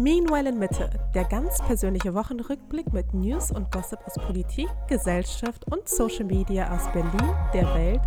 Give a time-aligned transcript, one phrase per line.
[0.00, 5.86] Meanwhile in Mitte, der ganz persönliche Wochenrückblick mit News und Gossip aus Politik, Gesellschaft und
[5.88, 8.00] Social Media aus Berlin, der Welt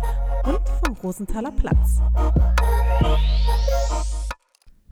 [0.44, 2.00] und vom Rosenthaler Platz.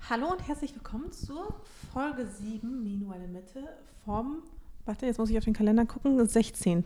[0.09, 1.53] Hallo und herzlich willkommen zur
[1.93, 3.65] Folge 7 Meanwhile in Mitte
[4.05, 4.43] vom,
[4.85, 6.85] warte, jetzt muss ich auf den Kalender gucken, 16.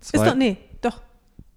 [0.00, 1.02] Zwei- Ist doch, nee, doch,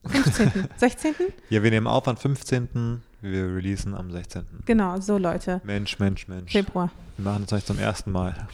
[0.05, 0.67] 15.
[0.75, 1.15] 16.
[1.49, 3.01] Ja, wir nehmen auf am 15.
[3.21, 4.45] Wir releasen am 16.
[4.65, 5.59] Genau, so Leute.
[5.65, 6.51] Mensch, Mensch, Mensch.
[6.51, 6.89] Februar.
[7.17, 8.35] Wir machen das eigentlich zum ersten Mal.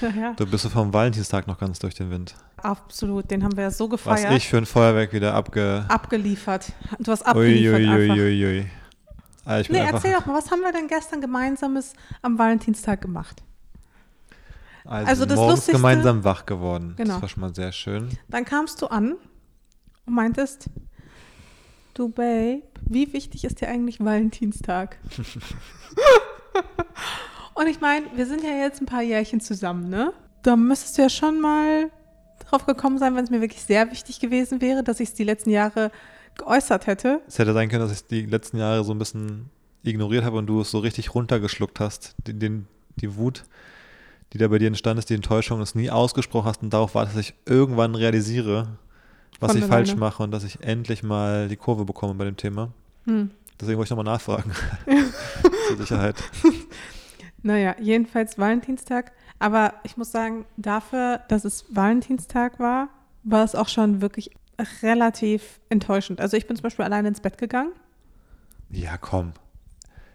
[0.00, 2.34] Ja, Du bist so vom Valentinstag noch ganz durch den Wind.
[2.56, 4.32] absolut, den haben wir ja so Was gefeiert.
[4.32, 5.84] ich für ein Feuerwerk wieder abge...
[5.88, 6.72] abgeliefert.
[7.00, 7.94] Du hast abgeliefert einfach.
[8.14, 8.66] Uiuiuiui.
[9.44, 13.02] Alter, ich bin Nee, erzähl doch mal, was haben wir denn gestern gemeinsames am Valentinstag
[13.02, 13.42] gemacht?
[14.86, 16.94] also, also das morgens gemeinsam wach geworden.
[16.96, 17.14] Genau.
[17.14, 18.08] Das war schon mal sehr schön.
[18.28, 19.16] Dann kamst du an
[20.06, 20.70] und meintest,
[21.94, 24.98] du Babe, wie wichtig ist dir eigentlich Valentinstag?
[27.54, 30.12] und ich meine, wir sind ja jetzt ein paar Jährchen zusammen, ne?
[30.42, 31.90] Da müsstest du ja schon mal
[32.48, 35.24] drauf gekommen sein, wenn es mir wirklich sehr wichtig gewesen wäre, dass ich es die
[35.24, 35.90] letzten Jahre
[36.36, 37.22] geäußert hätte.
[37.26, 39.50] Es hätte sein können, dass ich die letzten Jahre so ein bisschen
[39.82, 42.14] ignoriert habe und du es so richtig runtergeschluckt hast.
[42.26, 43.44] Den, den, die Wut,
[44.32, 47.06] die da bei dir entstanden ist, die Enttäuschung, es nie ausgesprochen hast und darauf war,
[47.06, 48.78] dass ich irgendwann realisiere,
[49.48, 52.70] was ich falsch mache und dass ich endlich mal die Kurve bekomme bei dem Thema.
[53.04, 53.30] Hm.
[53.60, 54.52] Deswegen wollte ich nochmal nachfragen.
[55.68, 56.16] Zur Sicherheit.
[57.46, 59.12] Naja, jedenfalls Valentinstag.
[59.38, 62.88] Aber ich muss sagen, dafür, dass es Valentinstag war,
[63.22, 64.30] war es auch schon wirklich
[64.82, 66.22] relativ enttäuschend.
[66.22, 67.72] Also ich bin zum Beispiel alleine ins Bett gegangen.
[68.70, 69.34] Ja, komm.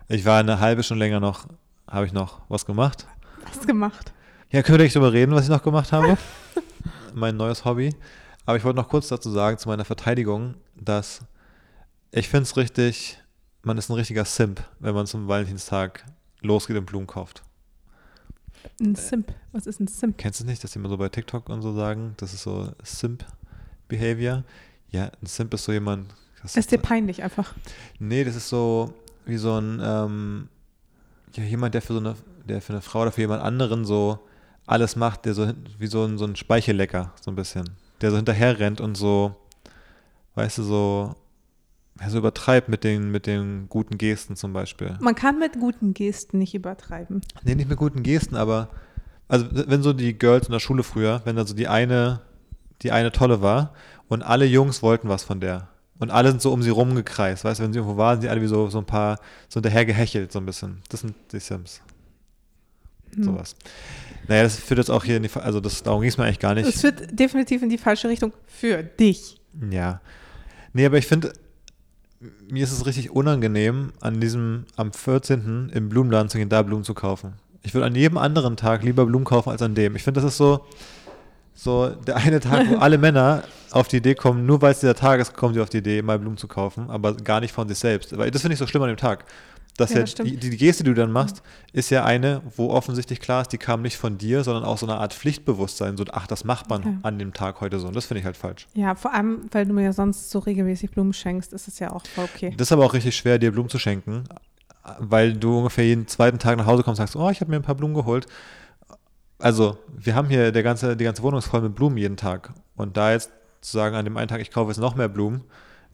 [0.08, 1.46] Ich war eine halbe Stunde länger noch,
[1.88, 3.06] habe ich noch was gemacht.
[3.46, 4.12] Was gemacht?
[4.50, 6.18] Ja, können wir nicht drüber reden, was ich noch gemacht habe?
[7.14, 7.94] mein neues Hobby.
[8.50, 11.22] Aber ich wollte noch kurz dazu sagen, zu meiner Verteidigung, dass
[12.10, 13.20] ich finde es richtig,
[13.62, 16.04] man ist ein richtiger Simp, wenn man zum Valentinstag
[16.42, 17.44] losgeht und Blumen kauft.
[18.82, 19.36] Ein Simp.
[19.52, 20.18] Was ist ein Simp?
[20.18, 22.42] Kennst du es nicht, dass die immer so bei TikTok und so sagen, das ist
[22.42, 24.44] so Simp-Behavior?
[24.90, 26.12] Ja, ein Simp ist so jemand.
[26.42, 27.54] das Ist dir peinlich einfach.
[28.00, 28.96] Nee, das ist so
[29.28, 30.50] wie so ein, ähm,
[31.36, 34.18] ja, jemand, der für so eine, der für eine Frau oder für jemand anderen so
[34.66, 37.70] alles macht, der so wie so ein, so ein Speichellecker, so ein bisschen.
[38.02, 39.36] Der so hinterher rennt und so,
[40.36, 41.16] weißt du, so,
[42.00, 44.98] ja, so übertreibt mit den, mit den guten Gesten zum Beispiel.
[45.02, 47.22] Man kann mit guten Gesten nicht übertreiben.
[47.44, 48.70] Nee, nicht mit guten Gesten, aber
[49.28, 52.22] also wenn so die Girls in der Schule früher, wenn da so die eine,
[52.82, 53.74] die eine tolle war
[54.08, 55.68] und alle Jungs wollten was von der.
[56.00, 58.30] Und alle sind so um sie rumgekreist, weißt du, wenn sie irgendwo waren, sind die
[58.30, 60.82] alle wie so, so ein paar, so hinterher gehechelt, so ein bisschen.
[60.90, 61.82] Das sind die Sims.
[63.16, 63.24] Hm.
[63.24, 63.56] Sowas.
[64.28, 66.40] Naja, das führt jetzt auch hier in die, also das, darum ging es mir eigentlich
[66.40, 66.80] gar Es nicht.
[66.80, 69.40] führt definitiv in die falsche Richtung für dich.
[69.72, 70.02] Ja.
[70.74, 71.34] Nee, aber ich finde,
[72.50, 75.72] mir ist es richtig unangenehm, an diesem, am 14.
[75.74, 77.34] im Blumenladen zu gehen, da Blumen zu kaufen.
[77.64, 79.96] Ich würde an jedem anderen Tag lieber Blumen kaufen als an dem.
[79.96, 80.66] Ich finde, das ist so,
[81.54, 84.96] so der eine Tag, wo alle Männer auf die Idee kommen, nur weil es dieser
[84.96, 87.68] Tag ist, kommen sie auf die Idee, mal Blumen zu kaufen, aber gar nicht von
[87.68, 88.16] sich selbst.
[88.18, 89.26] Weil das finde ich so schlimm an dem Tag.
[89.80, 91.42] Dass Ja, ja, die, die Geste, die du dann machst,
[91.72, 94.86] ist ja eine, wo offensichtlich klar ist, die kam nicht von dir, sondern auch so
[94.86, 95.96] eine Art Pflichtbewusstsein.
[95.96, 96.98] So, ach, das macht man Okay.
[97.04, 97.88] an dem Tag heute so.
[97.88, 98.68] Und das finde ich halt falsch.
[98.74, 101.92] Ja, vor allem, weil du mir ja sonst so regelmäßig Blumen schenkst, ist es ja
[101.92, 102.54] auch okay.
[102.58, 104.26] Das ist aber auch richtig schwer, dir Blumen zu schenken,
[105.00, 107.58] weil du ungefähr jeden zweiten Tag nach Hause kommst und sagst, oh, ich habe mir
[107.58, 108.26] ein paar Blumen geholt.
[109.38, 112.54] Also, wir haben hier, der ganze, die ganze Wohnung ist voll mit Blumen jeden Tag.
[112.76, 113.32] Und da jetzt
[113.62, 115.44] zu sagen, an dem einen Tag, ich kaufe jetzt noch mehr Blumen,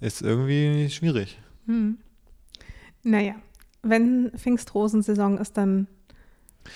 [0.01, 1.39] ist irgendwie schwierig.
[1.67, 1.97] Hm.
[3.03, 3.35] Naja,
[3.85, 5.87] wenn Pfingstrosensaison ist, dann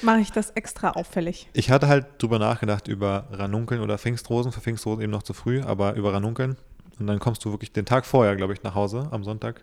[0.02, 1.50] mache ich das extra auffällig.
[1.54, 5.62] Ich hatte halt drüber nachgedacht, über Ranunkeln oder Pfingstrosen, für Pfingstrosen eben noch zu früh,
[5.62, 6.58] aber über Ranunkeln.
[7.00, 9.62] Und dann kommst du wirklich den Tag vorher, glaube ich, nach Hause am Sonntag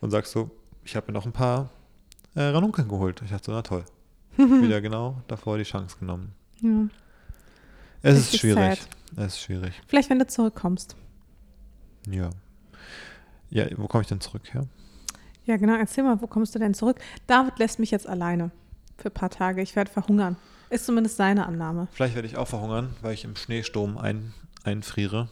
[0.00, 0.50] und sagst so,
[0.84, 1.70] ich habe mir noch ein paar
[2.34, 3.20] äh, Ranunkeln geholt.
[3.24, 3.84] Ich dachte so, na toll.
[4.36, 6.32] Wieder genau davor die Chance genommen.
[6.60, 6.88] Ja.
[8.02, 8.80] Es Richtig ist schwierig.
[8.80, 8.88] sad.
[9.16, 9.82] Es ist schwierig.
[9.88, 10.96] Vielleicht, wenn du zurückkommst.
[12.08, 12.30] Ja.
[13.50, 14.62] Ja, wo komme ich denn zurück her?
[14.62, 14.66] Ja,
[15.46, 15.76] genau.
[15.76, 16.98] Erzähl mal, wo kommst du denn zurück?
[17.26, 18.50] David lässt mich jetzt alleine
[18.98, 19.62] für ein paar Tage.
[19.62, 20.36] Ich werde verhungern.
[20.70, 21.88] Ist zumindest seine Annahme.
[21.92, 24.32] Vielleicht werde ich auch verhungern, weil ich im Schneesturm ein,
[24.62, 25.28] einfriere.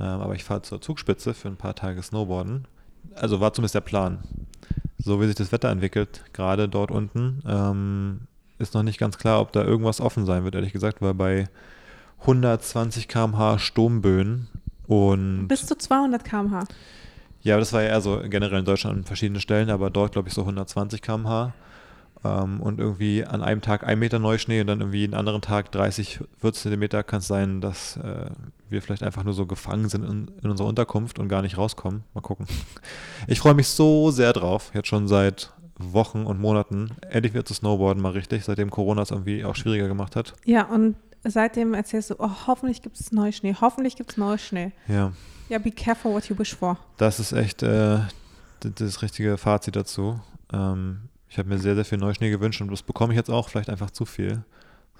[0.00, 2.66] Ähm, aber ich fahre zur Zugspitze für ein paar Tage Snowboarden.
[3.14, 4.18] Also war zumindest der Plan.
[4.98, 8.20] So wie sich das Wetter entwickelt, gerade dort unten, ähm,
[8.58, 11.48] ist noch nicht ganz klar, ob da irgendwas offen sein wird, ehrlich gesagt, weil bei
[12.20, 14.48] 120 km/h Sturmböen
[14.86, 16.64] und Bis zu 200 km/h.
[17.44, 20.12] Ja, aber das war ja eher so generell in Deutschland an verschiedenen Stellen, aber dort
[20.12, 21.52] glaube ich so 120 km/h.
[22.24, 25.70] Ähm, und irgendwie an einem Tag ein Meter Neuschnee und dann irgendwie jeden anderen Tag
[25.70, 28.30] 30, 40 Zentimeter kann es sein, dass äh,
[28.70, 32.02] wir vielleicht einfach nur so gefangen sind in, in unserer Unterkunft und gar nicht rauskommen.
[32.14, 32.46] Mal gucken.
[33.26, 37.52] Ich freue mich so sehr drauf, jetzt schon seit Wochen und Monaten endlich wieder zu
[37.52, 40.34] Snowboarden mal richtig, seitdem Corona es irgendwie auch schwieriger gemacht hat.
[40.44, 44.72] Ja, und seitdem erzählst du, oh, hoffentlich gibt es Neuschnee, hoffentlich gibt es Neuschnee.
[44.88, 45.12] Ja,
[45.48, 46.78] Ja, be careful what you wish for.
[46.96, 47.98] das ist echt äh,
[48.60, 50.20] das richtige Fazit dazu.
[50.52, 53.48] Ähm, ich habe mir sehr, sehr viel Neuschnee gewünscht und das bekomme ich jetzt auch,
[53.48, 54.44] vielleicht einfach zu viel,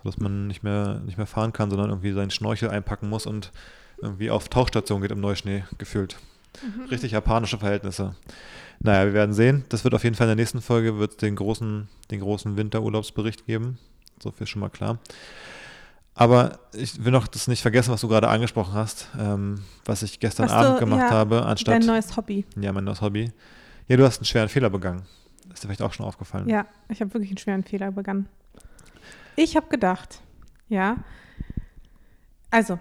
[0.03, 3.53] sodass man nicht mehr, nicht mehr fahren kann, sondern irgendwie seinen Schnorchel einpacken muss und
[4.03, 6.17] irgendwie auf Tauchstation geht im Neuschnee gefühlt.
[6.91, 8.15] Richtig japanische Verhältnisse.
[8.81, 9.65] Naja, wir werden sehen.
[9.71, 13.47] Das wird auf jeden Fall in der nächsten Folge wird den großen, den großen Winterurlaubsbericht
[13.47, 13.79] geben.
[14.23, 14.99] So viel ist schon mal klar.
[16.17, 20.21] Aber ich will noch das nicht vergessen, was du gerade angesprochen hast, ähm, was ich
[20.21, 22.45] gestern Was du- Abend gemacht ja, habe, anstatt Dein neues Hobby.
[22.61, 23.33] ja, mein neues Hobby.
[23.89, 25.03] Ja, du hast einen schweren Fehler begangen.
[25.53, 26.49] Ist dir vielleicht auch schon aufgefallen.
[26.49, 28.29] Ja, ich habe wirklich einen schweren Fehler begangen.
[29.37, 30.21] Ich habe gedacht,
[30.69, 30.97] ja,
[32.51, 32.79] also,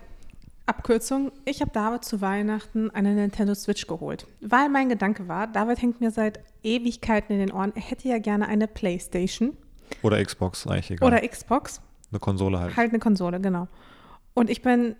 [0.67, 5.81] Abkürzung, ich habe David zu Weihnachten eine Nintendo Switch geholt, weil mein Gedanke war, David
[5.81, 9.57] hängt mir seit Ewigkeiten in den Ohren, er hätte ja gerne eine Playstation
[10.03, 11.07] Oder Xbox, eigentlich egal.
[11.07, 11.81] oder Xbox,
[12.13, 12.75] eine Konsole halt.
[12.77, 13.67] halt eine Konsole, genau.
[14.33, 14.95] Und ich bin,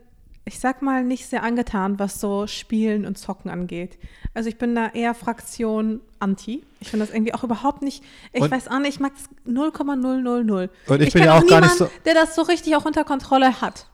[0.45, 3.98] ich sag mal, nicht sehr angetan, was so Spielen und Zocken angeht.
[4.33, 6.63] Also ich bin da eher Fraktion Anti.
[6.80, 9.30] Ich finde das irgendwie auch überhaupt nicht, ich Und- weiß auch nicht, ich mag das
[9.45, 10.69] 0,000.
[10.88, 13.04] Und ich bin kenn ja auch gar nicht so- der das so richtig auch unter
[13.04, 13.88] Kontrolle hat.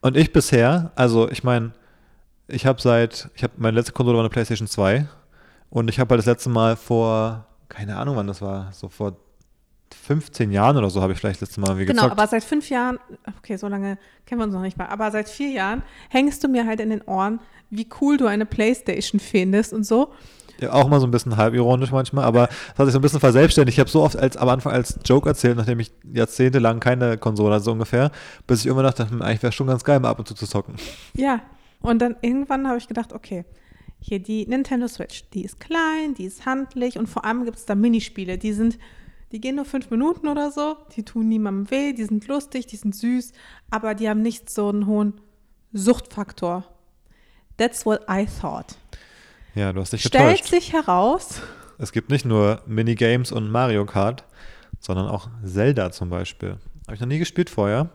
[0.00, 1.72] Und ich bisher, also ich meine,
[2.48, 5.06] ich habe seit, ich habe meine letzte Konsole war eine PlayStation 2
[5.70, 9.16] und ich habe halt das letzte Mal vor, keine Ahnung wann das war, so vor
[10.02, 12.18] 15 Jahren oder so habe ich vielleicht das letzte Mal wie Genau, gezockt.
[12.20, 12.98] aber seit fünf Jahren,
[13.38, 16.48] okay, so lange kennen wir uns noch nicht mal, aber seit vier Jahren hängst du
[16.48, 20.12] mir halt in den Ohren, wie cool du eine Playstation findest und so.
[20.60, 23.18] Ja, auch mal so ein bisschen halbironisch manchmal, aber das hat sich so ein bisschen
[23.20, 23.76] verselbstständigt.
[23.76, 27.54] Ich habe so oft als, am Anfang als Joke erzählt, nachdem ich jahrzehntelang keine Konsole
[27.54, 28.12] hatte, so ungefähr,
[28.46, 30.46] bis ich irgendwann dachte, hm, eigentlich wäre schon ganz geil, mal ab und zu zu
[30.46, 30.76] zocken.
[31.16, 31.40] Ja,
[31.80, 33.44] und dann irgendwann habe ich gedacht, okay,
[33.98, 37.66] hier die Nintendo Switch, die ist klein, die ist handlich und vor allem gibt es
[37.66, 38.78] da Minispiele, die sind,
[39.32, 42.76] die gehen nur fünf Minuten oder so, die tun niemandem weh, die sind lustig, die
[42.76, 43.32] sind süß,
[43.70, 45.14] aber die haben nicht so einen hohen
[45.72, 46.64] Suchtfaktor.
[47.56, 48.76] That's what I thought.
[49.54, 50.50] Ja, du hast dich Stellt getäuscht.
[50.50, 51.40] sich heraus,
[51.78, 54.24] Es gibt nicht nur Minigames und Mario Kart,
[54.80, 56.58] sondern auch Zelda zum Beispiel.
[56.86, 57.90] Habe ich noch nie gespielt vorher,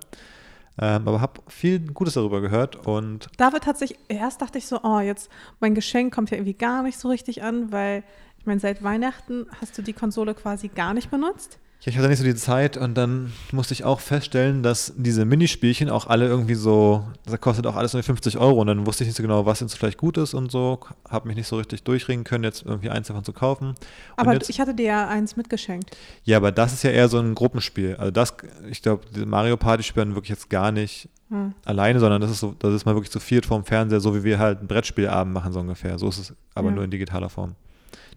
[0.81, 4.79] ähm, aber habe viel Gutes darüber gehört und David hat sich, erst dachte ich so,
[4.83, 5.29] oh, jetzt,
[5.59, 8.03] mein Geschenk kommt ja irgendwie gar nicht so richtig an, weil,
[8.49, 11.57] meine, seit Weihnachten hast du die Konsole quasi gar nicht benutzt.
[11.85, 15.89] ich hatte nicht so die Zeit und dann musste ich auch feststellen, dass diese Minispielchen
[15.89, 19.07] auch alle irgendwie so, das kostet auch alles nur 50 Euro und dann wusste ich
[19.07, 20.79] nicht so genau, was jetzt vielleicht gut ist und so,
[21.09, 23.75] habe mich nicht so richtig durchringen können, jetzt irgendwie eins davon zu kaufen.
[24.17, 25.95] Aber jetzt, ich hatte dir ja eins mitgeschenkt.
[26.25, 27.95] ja, aber das ist ja eher so ein Gruppenspiel.
[27.95, 28.33] Also das,
[28.69, 31.53] ich glaube, die Mario Party spielen wirklich jetzt gar nicht Hm.
[31.63, 34.23] alleine, sondern das ist so, das ist mal wirklich zu viert vorm Fernseher, so wie
[34.23, 35.99] wir halt einen Brettspielabend machen, so ungefähr.
[35.99, 36.75] So ist es aber Ja.
[36.75, 37.53] nur in digitaler Form.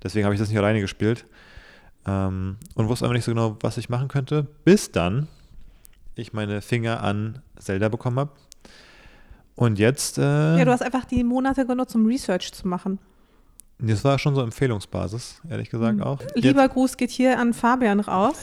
[0.03, 1.25] Deswegen habe ich das nicht alleine gespielt.
[2.07, 5.29] Ähm, und wusste aber nicht so genau, was ich machen könnte, bis dann
[6.15, 8.31] ich meine Finger an Zelda bekommen habe.
[9.55, 12.99] Und jetzt, äh, Ja, du hast einfach die Monate genutzt, um Research zu machen.
[13.79, 16.03] das war schon so Empfehlungsbasis, ehrlich gesagt Hm.
[16.07, 16.19] auch.
[16.35, 18.37] Lieber Gruß geht hier an Fabian raus.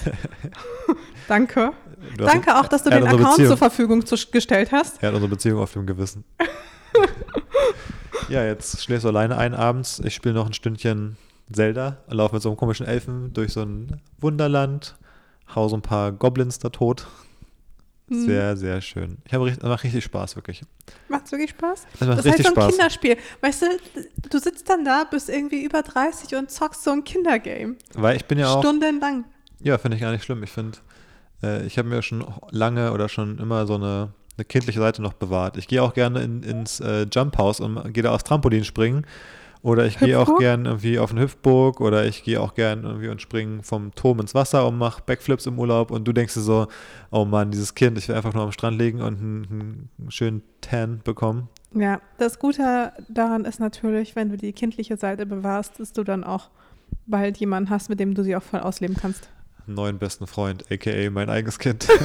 [1.27, 1.71] Danke.
[2.11, 5.01] Jetzt, Danke auch, dass du den Account Beziehung- zur Verfügung zu, gestellt hast.
[5.03, 6.23] Er hat unsere Beziehung auf dem Gewissen.
[8.29, 9.99] ja, jetzt schläfst du alleine ein abends.
[10.03, 11.17] Ich spiele noch ein Stündchen
[11.51, 14.95] Zelda, laufe mit so einem komischen Elfen durch so ein Wunderland,
[15.55, 17.07] hau so ein paar Goblins da tot.
[18.09, 18.25] Hm.
[18.25, 19.17] Sehr, sehr schön.
[19.25, 20.63] Ich habe richtig, macht richtig Spaß, wirklich.
[21.09, 21.85] Macht's wirklich Spaß?
[21.99, 22.75] Das macht Das ist halt richtig so ein Spaß.
[22.75, 23.17] Kinderspiel.
[23.41, 23.65] Weißt du,
[24.29, 27.75] du sitzt dann da, bist irgendwie über 30 und zockst so ein Kindergame.
[27.93, 29.25] Weil ich bin ja auch, Stundenlang.
[29.61, 30.41] ja, finde ich gar nicht schlimm.
[30.41, 30.79] Ich finde,
[31.43, 35.13] äh, ich habe mir schon lange oder schon immer so eine, eine kindliche Seite noch
[35.13, 35.57] bewahrt.
[35.57, 39.05] Ich gehe auch gerne in, ins äh, Jump House und gehe da aufs Trampolin springen.
[39.61, 43.09] Oder ich gehe auch gern irgendwie auf eine Hüpfburg oder ich gehe auch gern irgendwie
[43.09, 46.41] und springe vom Turm ins Wasser und mache Backflips im Urlaub und du denkst dir
[46.41, 46.67] so,
[47.11, 50.43] oh Mann, dieses Kind, ich will einfach nur am Strand liegen und einen, einen schönen
[50.61, 51.49] Tan bekommen.
[51.73, 56.23] Ja, das Gute daran ist natürlich, wenn du die kindliche Seite bewahrst, dass du dann
[56.23, 56.49] auch
[57.05, 59.29] bald jemanden hast, mit dem du sie auch voll ausleben kannst.
[59.67, 61.87] Neuen besten Freund, aka mein eigenes Kind.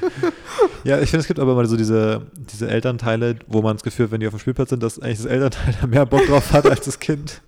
[0.84, 4.06] ja, ich finde, es gibt aber immer so diese, diese Elternteile, wo man das Gefühl
[4.06, 6.52] hat, wenn die auf dem Spielplatz sind, dass eigentlich das Elternteil da mehr Bock drauf
[6.52, 7.42] hat als das Kind.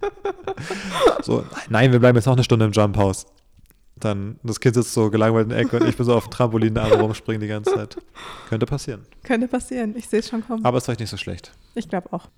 [1.23, 3.27] so, nein, wir bleiben jetzt noch eine Stunde im Jump House.
[3.99, 6.31] Dann das Kind sitzt so gelangweilt in der Ecke und ich bin so auf dem
[6.31, 7.97] Trampolin da rumspringen die ganze Zeit.
[8.49, 9.07] Könnte passieren.
[9.23, 9.95] Könnte passieren.
[9.97, 10.65] Ich sehe es schon kommen.
[10.65, 11.53] Aber ist vielleicht nicht so schlecht.
[11.75, 12.29] Ich glaube auch.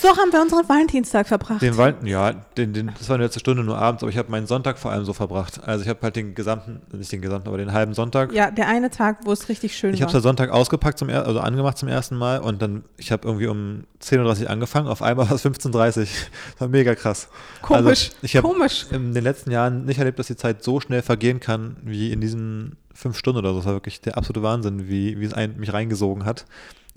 [0.00, 1.60] So, haben wir unseren Valentinstag verbracht.
[1.62, 4.30] Den Wald, ja, den, den, das war eine letzte Stunde nur abends, aber ich habe
[4.30, 5.60] meinen Sonntag vor allem so verbracht.
[5.64, 8.32] Also ich habe halt den gesamten, nicht den gesamten, aber den halben Sonntag.
[8.32, 10.18] ja, der eine Tag, wo es richtig schön Ich habe war.
[10.18, 13.48] es Sonntag ausgepackt, zum er also angemacht zum ersten Mal und dann, ich habe irgendwie
[13.48, 16.06] um 10.30 Uhr angefangen, auf einmal war es 15.30 Uhr.
[16.52, 17.28] Das war mega krass.
[17.62, 18.86] Komisch, Also, ich habe komisch.
[18.90, 22.20] in den letzten Jahren nicht erlebt, dass die Zeit so schnell vergehen kann, wie in
[22.20, 23.58] diesen fünf Stunden oder so.
[23.58, 26.44] Das war wirklich der absolute Wahnsinn, wie, wie es ein, mich reingesogen hat.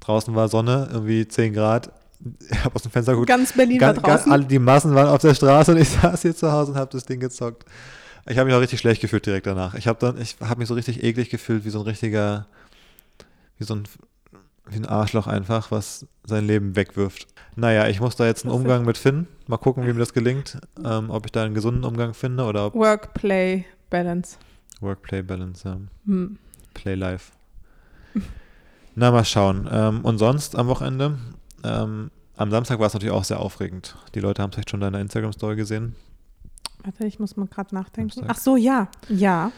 [0.02, 1.92] Draußen war Sonne, irgendwie 10 Grad.
[2.52, 3.30] Ich habe aus dem Fenster geguckt.
[3.30, 4.32] Ganz Berlin war Ganz, ganz, draußen.
[4.32, 6.92] alle, die Massen waren auf der Straße und ich saß hier zu Hause und habe
[6.92, 7.66] das Ding gezockt.
[8.28, 9.74] Ich habe mich auch richtig schlecht gefühlt direkt danach.
[9.74, 12.46] Ich habe dann, ich habe mich so richtig eklig gefühlt, wie so ein richtiger,
[13.58, 13.84] wie so ein,
[14.70, 17.28] wie ein Arschloch einfach, was sein Leben wegwirft.
[17.56, 18.54] Naja, ich muss da jetzt einen.
[18.54, 19.28] Umgang mit finden.
[19.48, 20.60] Mal gucken, wie mir das gelingt.
[20.86, 24.38] Ähm, ob ich da einen gesunden Umgang finde oder ob Work-Play-Balance.
[24.82, 25.78] Work-Play-Balance, ja.
[26.06, 26.38] Hm.
[26.74, 27.32] Play-Life.
[28.96, 29.68] Na, mal schauen.
[29.72, 31.18] Ähm, und sonst am Wochenende?
[31.64, 33.96] Ähm, am Samstag war es natürlich auch sehr aufregend.
[34.16, 35.96] Die Leute haben es vielleicht schon in deiner Instagram-Story gesehen.
[36.84, 38.12] Warte, ich muss mal gerade nachdenken.
[38.12, 38.36] Samstag.
[38.36, 38.88] Ach so, ja.
[39.10, 39.52] Ja.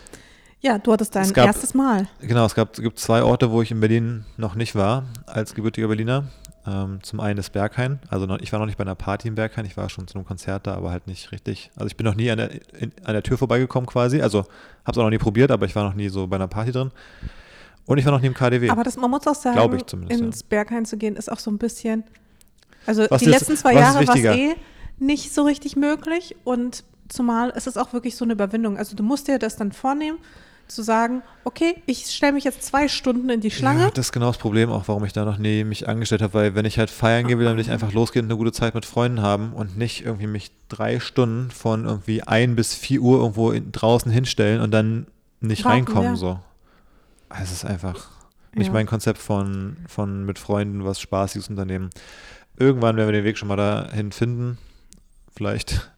[0.59, 2.07] Ja, du hattest dein gab- erstes Mal.
[2.21, 5.87] Genau, es gab, gibt zwei Orte, wo ich in Berlin noch nicht war, als gebürtiger
[5.89, 6.25] Berliner.
[6.65, 7.99] Ähm, zum einen ist Berghain.
[8.09, 10.15] Also noch, ich war noch nicht bei einer Party in Berghain, ich war schon zu
[10.15, 11.69] einem Konzert da, aber halt nicht richtig.
[11.75, 14.21] Also ich bin noch nie an der, in, an der Tür vorbeigekommen quasi.
[14.21, 14.39] Also
[14.85, 16.71] habe es auch noch nie probiert, aber ich war noch nie so bei einer Party
[16.71, 16.91] drin.
[17.85, 18.69] Und ich war noch nie im KDW.
[18.69, 21.39] Aber das, man muss auch sagen, Glaube ich zumindest, ins Berghain zu gehen, ist auch
[21.39, 22.03] so ein bisschen.
[22.85, 24.55] Also Was die ist- letzten zwei ist Jahre war es eh
[24.99, 28.77] nicht so richtig möglich und zumal ist es auch wirklich so eine Überwindung.
[28.77, 30.17] Also du musst dir das dann vornehmen,
[30.67, 33.81] zu sagen, okay, ich stelle mich jetzt zwei Stunden in die Schlange.
[33.83, 36.33] Ja, das ist genau das Problem auch, warum ich da noch nie mich angestellt habe,
[36.33, 38.53] weil wenn ich halt feiern gehe, will, dann will ich einfach losgehen und eine gute
[38.53, 43.01] Zeit mit Freunden haben und nicht irgendwie mich drei Stunden von irgendwie ein bis vier
[43.01, 45.07] Uhr irgendwo in, draußen hinstellen und dann
[45.41, 46.15] nicht Warten, reinkommen ja.
[46.15, 46.39] so.
[47.41, 48.09] Es ist einfach
[48.55, 48.73] nicht Ja.
[48.73, 51.89] mein Konzept von, von mit Freunden was Spaßiges unternehmen.
[52.57, 54.57] Irgendwann werden wir den Weg schon mal dahin finden,
[55.35, 55.91] vielleicht.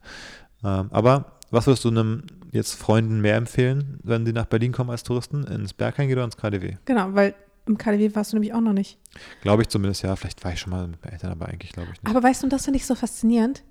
[0.63, 4.89] Ähm, aber was würdest du einem jetzt Freunden mehr empfehlen, wenn sie nach Berlin kommen
[4.89, 5.43] als Touristen?
[5.45, 6.75] Ins Berghain gehen oder ins KDW?
[6.85, 8.97] Genau, weil im KDW warst du nämlich auch noch nicht.
[9.41, 10.15] Glaube ich zumindest, ja.
[10.15, 12.09] Vielleicht war ich schon mal mit meinen Eltern, aber eigentlich glaube ich nicht.
[12.15, 13.63] Aber weißt du, das finde ich so faszinierend.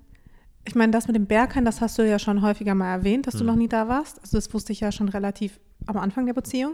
[0.67, 3.33] Ich meine, das mit dem Berghain, das hast du ja schon häufiger mal erwähnt, dass
[3.35, 3.47] du Hm.
[3.47, 4.19] noch nie da warst.
[4.21, 6.73] Also das wusste ich ja schon relativ am Anfang der Beziehung.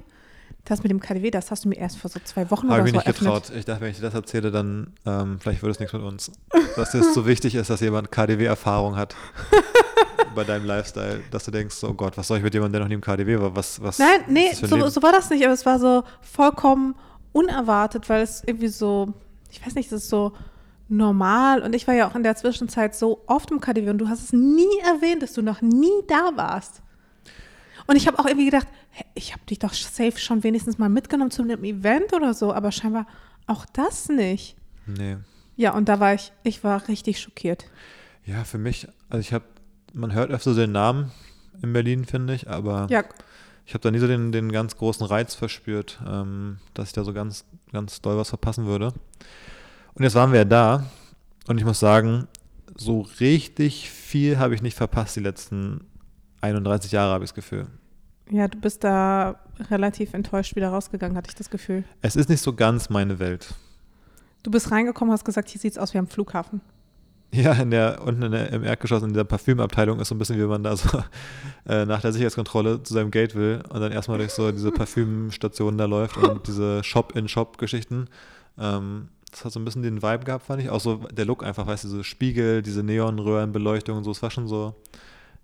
[0.66, 2.86] Das mit dem KDW, das hast du mir erst vor so zwei Wochen Habe oder
[2.86, 3.34] ich so nicht eröffnet.
[3.34, 3.58] getraut.
[3.58, 6.32] Ich dachte, wenn ich dir das erzähle, dann ähm, vielleicht wird es nichts mit uns.
[6.76, 9.16] Dass es so wichtig ist, dass jemand KDW-Erfahrung hat
[10.36, 12.88] bei deinem Lifestyle, dass du denkst, oh Gott, was soll ich mit jemandem, der noch
[12.88, 13.56] nie im KDW war?
[13.56, 16.96] Was, was Nein, nee, so, so war das nicht, aber es war so vollkommen
[17.34, 19.14] unerwartet, weil es irgendwie so,
[19.50, 20.34] ich weiß nicht, es ist so
[20.88, 24.10] normal und ich war ja auch in der Zwischenzeit so oft im KDW und du
[24.10, 26.82] hast es nie erwähnt, dass du noch nie da warst.
[27.88, 28.68] Und ich habe auch irgendwie gedacht,
[29.14, 32.72] ich habe dich doch safe schon wenigstens mal mitgenommen zu einem Event oder so, aber
[32.72, 33.08] scheinbar
[33.48, 34.56] auch das nicht.
[34.86, 35.18] Nee.
[35.56, 37.66] Ja, und da war ich, ich war richtig schockiert.
[38.26, 39.46] Ja, für mich, also ich habe,
[39.94, 41.12] man hört öfter so den Namen
[41.62, 43.04] in Berlin, finde ich, aber Ja,
[43.66, 47.04] ich habe da nie so den, den ganz großen Reiz verspürt, ähm, dass ich da
[47.04, 48.94] so ganz, ganz doll was verpassen würde.
[49.94, 50.86] Und jetzt waren wir ja da
[51.48, 52.28] und ich muss sagen,
[52.76, 55.86] so richtig viel habe ich nicht verpasst die letzten
[56.42, 57.68] 31 Jahre, habe ich das Gefühl.
[58.30, 61.84] ja, du bist da relativ enttäuscht wieder rausgegangen, hatte ich das Gefühl.
[62.02, 63.54] Es ist nicht so ganz meine Welt.
[64.44, 66.62] Du bist reingekommen, hast gesagt, hier sieht's aus wie am Flughafen.
[67.34, 70.38] Ja, in der, unten in der, im Erdgeschoss in dieser Parfümabteilung ist so ein bisschen,
[70.38, 71.02] wie man da so
[71.68, 75.78] äh, nach der Sicherheitskontrolle zu seinem Gate will und dann erstmal durch so diese Parfümstationen
[75.78, 78.08] da läuft und diese Shop-in-Shop-Geschichten.
[78.58, 80.70] Ähm, das hat so ein bisschen den Vibe gehabt, fand ich.
[80.70, 84.30] Auch so der Look einfach, weißt du, diese Spiegel, diese Neonröhrenbeleuchtung und so, es war
[84.30, 84.76] schon so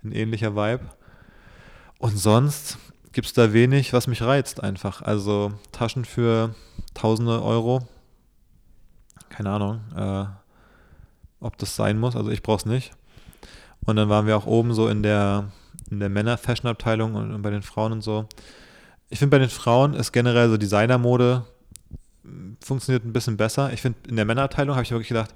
[0.03, 0.83] ein ähnlicher Vibe.
[1.99, 2.77] Und sonst
[3.11, 5.01] gibt es da wenig, was mich reizt einfach.
[5.01, 6.53] Also Taschen für
[6.93, 7.87] tausende Euro.
[9.29, 10.25] Keine Ahnung, äh,
[11.39, 12.15] ob das sein muss.
[12.15, 12.91] Also ich brauche es nicht.
[13.85, 15.51] Und dann waren wir auch oben so in der,
[15.89, 18.27] in der Männer-Fashion-Abteilung und, und bei den Frauen und so.
[19.09, 21.45] Ich finde, bei den Frauen ist generell so Designermode
[22.23, 23.71] mh, funktioniert ein bisschen besser.
[23.73, 25.33] Ich finde, in der Männerabteilung habe ich wirklich gedacht,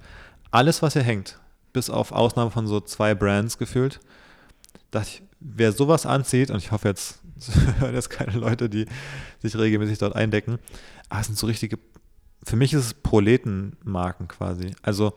[0.52, 1.40] alles, was hier hängt,
[1.72, 4.02] bis auf Ausnahme von so zwei Brands gefühlt,
[4.92, 7.22] dachte ich, wer sowas anzieht, und ich hoffe jetzt,
[7.80, 8.86] hören jetzt keine Leute, die
[9.40, 10.60] sich regelmäßig dort eindecken,
[11.10, 11.78] aber es sind so richtige,
[12.44, 14.72] für mich ist es Proletenmarken quasi.
[14.82, 15.14] Also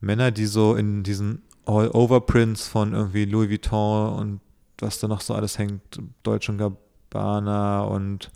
[0.00, 4.40] Männer, die so in diesen All-Over-Prints von irgendwie Louis Vuitton und
[4.78, 8.30] was da noch so alles hängt, Deutsche und Gabbana und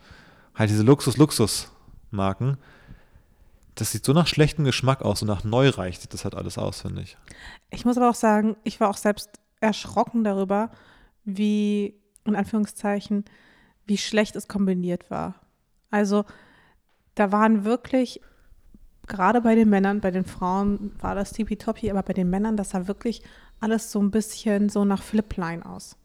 [0.55, 2.59] halt diese Luxus-Luxus-Marken.
[3.75, 6.83] Das sieht so nach schlechtem Geschmack aus, so nach Neureich sieht das halt alles aus,
[6.83, 7.17] finde ich.
[7.71, 9.31] Ich muss aber auch sagen, ich war auch selbst
[9.63, 10.71] erschrocken darüber,
[11.25, 13.25] wie, in Anführungszeichen,
[13.87, 15.35] wie schlecht es kombiniert war.
[15.91, 16.25] Also,
[17.15, 18.21] da waren wirklich
[19.07, 22.71] gerade bei den Männern, bei den Frauen war das tippitoppi, aber bei den Männern, das
[22.71, 23.23] sah wirklich
[23.61, 25.97] alles so ein bisschen so nach Flipline aus.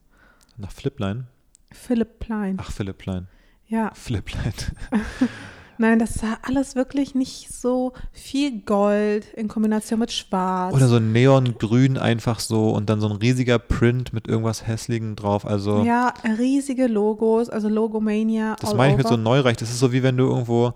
[0.58, 1.28] Nach Flipline?
[1.72, 2.58] Philipp Plein.
[2.60, 3.28] Ach, Philipp Plein.
[3.68, 4.54] Ja, Flipline.
[5.78, 10.74] nein, das sah alles wirklich nicht so viel Gold in Kombination mit Schwarz.
[10.74, 15.46] Oder so neongrün einfach so und dann so ein riesiger Print mit irgendwas Hässlichem drauf.
[15.46, 18.56] Also Ja, riesige Logos, also Logomania.
[18.60, 19.24] das meine ich mit so over.
[19.24, 19.58] Neureich.
[19.58, 20.74] Das ist so wie wenn du irgendwo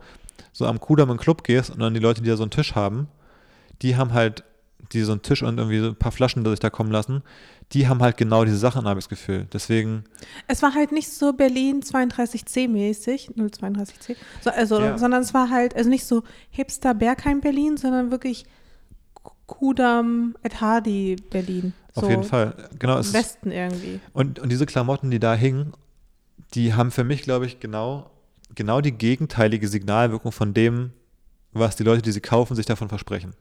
[0.53, 2.75] so am Kudamm im Club gehst und dann die Leute, die da so einen Tisch
[2.75, 3.07] haben,
[3.81, 4.43] die haben halt,
[4.91, 7.23] die so einen Tisch und irgendwie so ein paar Flaschen sich da kommen lassen,
[7.73, 9.47] die haben halt genau diese Sachen, habe ich das Gefühl.
[9.53, 10.03] Deswegen,
[10.47, 14.97] Es war halt nicht so Berlin 32C mäßig, 032C, so, also, Ja.
[14.97, 18.45] sondern es war halt, also nicht so Hipster Bergheim Berlin, sondern wirklich
[19.47, 21.73] Kudam Ed Hardy Berlin.
[21.95, 22.69] auf so jeden Fall.
[22.79, 23.99] Genau, ist, Westen irgendwie.
[24.13, 25.73] und, und diese Klamotten, die da hingen,
[26.53, 28.09] die haben für mich, glaube ich, genau,
[28.55, 30.91] genau die gegenteilige Signalwirkung von dem,
[31.53, 33.33] was die Leute, die sie kaufen, sich davon versprechen.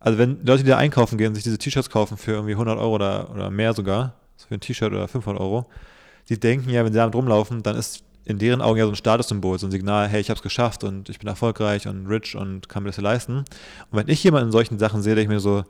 [0.00, 2.94] Also wenn Leute, die da einkaufen gehen, sich diese T-Shirts kaufen für irgendwie 100 Euro
[2.94, 5.66] oder, oder mehr sogar, so für ein T-Shirt oder 500 Euro,
[6.28, 8.96] die denken ja, wenn sie damit rumlaufen, dann ist in deren Augen ja so ein
[8.96, 12.34] Statussymbol, so ein Signal, hey, ich habe es geschafft und ich bin erfolgreich und rich
[12.36, 13.38] und kann mir das leisten.
[13.38, 13.46] Und
[13.90, 15.64] wenn ich jemanden in solchen Sachen sehe, denke ich mir so,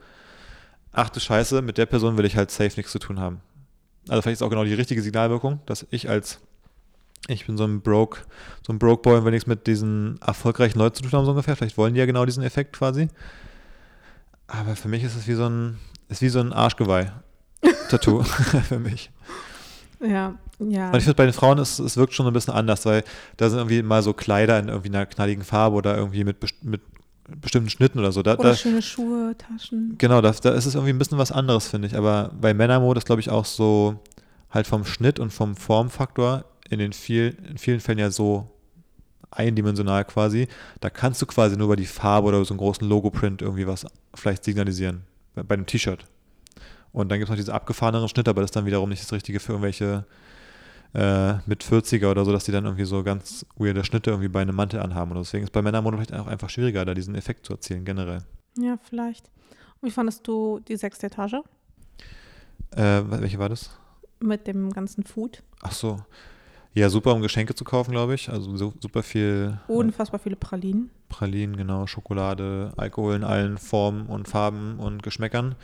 [0.92, 3.40] ach du Scheiße, mit der Person will ich halt safe nichts zu tun haben.
[4.08, 6.40] Also vielleicht ist auch genau die richtige Signalwirkung, dass ich als
[7.28, 8.22] ich bin so ein Broke,
[8.66, 11.30] so ein Broke Boy und will nichts mit diesen erfolgreichen Leuten zu tun haben, so
[11.30, 11.54] ungefähr.
[11.54, 13.08] Vielleicht wollen die ja genau diesen Effekt quasi.
[14.50, 15.78] Aber für mich ist es wie so ein,
[16.08, 18.22] ist wie so ein Arschgeweih-Tattoo
[18.68, 19.10] für mich.
[20.00, 20.90] Ja, ja.
[20.90, 23.04] Und ich finde, bei den Frauen ist es wirkt schon ein bisschen anders, weil
[23.36, 26.80] da sind irgendwie mal so Kleider in irgendwie einer knalligen Farbe oder irgendwie mit, mit
[27.40, 28.22] bestimmten Schnitten oder so.
[28.22, 29.94] Da, Oder da, schöne Schuhe, Taschen.
[29.98, 31.96] Genau, da, da ist es irgendwie ein bisschen was anderes, finde ich.
[31.96, 34.00] Aber bei Männermode ist, glaube ich, auch so
[34.50, 38.48] halt vom Schnitt und vom Formfaktor in den viel, in vielen Fällen ja so
[39.30, 40.48] eindimensional quasi.
[40.80, 43.86] Da kannst du quasi nur über die Farbe oder so einen großen Logo-Print irgendwie was
[44.14, 45.02] vielleicht signalisieren.
[45.34, 46.04] Bei, bei einem T-Shirt.
[46.92, 49.12] Und dann gibt es noch diese abgefahreneren Schnitte, aber das ist dann wiederum nicht das
[49.12, 50.04] Richtige für irgendwelche
[50.92, 54.42] äh, mit 40er oder so, dass die dann irgendwie so ganz weirde Schnitte irgendwie bei
[54.42, 55.12] einem Mantel anhaben.
[55.12, 58.22] Und deswegen ist bei Männermode vielleicht auch einfach schwieriger, da diesen Effekt zu erzielen, generell.
[58.58, 59.30] Ja, vielleicht.
[59.80, 61.34] Und wie fandest du die sechste Etage
[62.74, 63.70] Äh, welche war das?
[64.22, 65.42] mit dem ganzen Food?
[65.62, 65.96] Ach so.
[66.72, 68.28] Ja, super, um Geschenke zu kaufen, glaube ich.
[68.30, 70.90] Also so, super viel äh, Unfassbar viele Pralinen.
[71.08, 75.56] Pralinen, genau, Schokolade, Alkohol in allen Formen und Farben und Geschmäckern.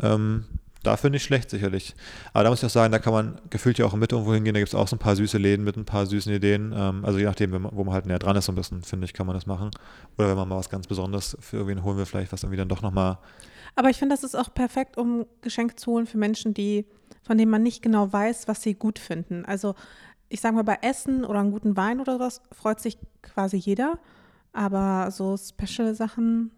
[0.00, 0.44] Ähm,
[0.86, 1.94] dafür nicht schlecht, sicherlich.
[2.32, 4.34] Aber da muss ich auch sagen, da kann man gefühlt ja auch in Mitte irgendwo
[4.34, 4.54] hingehen.
[4.54, 6.72] Da gibt es auch so ein paar süße Läden mit ein paar süßen Ideen.
[6.76, 9.12] Ähm, also je nachdem, wo man halt näher dran ist, so ein bisschen, finde ich,
[9.12, 9.70] kann man das machen.
[10.16, 12.68] Oder wenn man mal was ganz Besonderes für irgendwen holen will, vielleicht was irgendwie dann
[12.68, 13.18] doch nochmal.
[13.74, 16.86] Aber ich finde, das ist auch perfekt, um Geschenke zu holen für Menschen, die,
[17.22, 19.44] von denen man nicht genau weiß, was sie gut finden.
[19.44, 19.74] Also
[20.28, 23.98] ich sage mal, bei Essen oder einem guten Wein oder was freut sich quasi jeder.
[24.52, 26.50] Aber so Special-Sachen,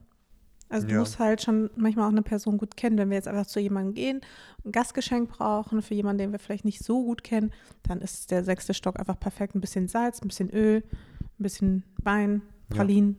[0.69, 1.01] also du Ja.
[1.01, 2.97] musst halt schon manchmal auch eine Person gut kennen.
[2.97, 4.21] Wenn wir jetzt einfach zu jemandem gehen,
[4.65, 7.53] ein Gastgeschenk brauchen für jemanden, den wir vielleicht nicht so gut kennen,
[7.83, 9.55] dann ist der sechste Stock einfach perfekt.
[9.55, 10.85] Ein bisschen Salz, ein bisschen Öl,
[11.21, 12.77] ein bisschen Wein, Ja.
[12.77, 13.19] Pralinen.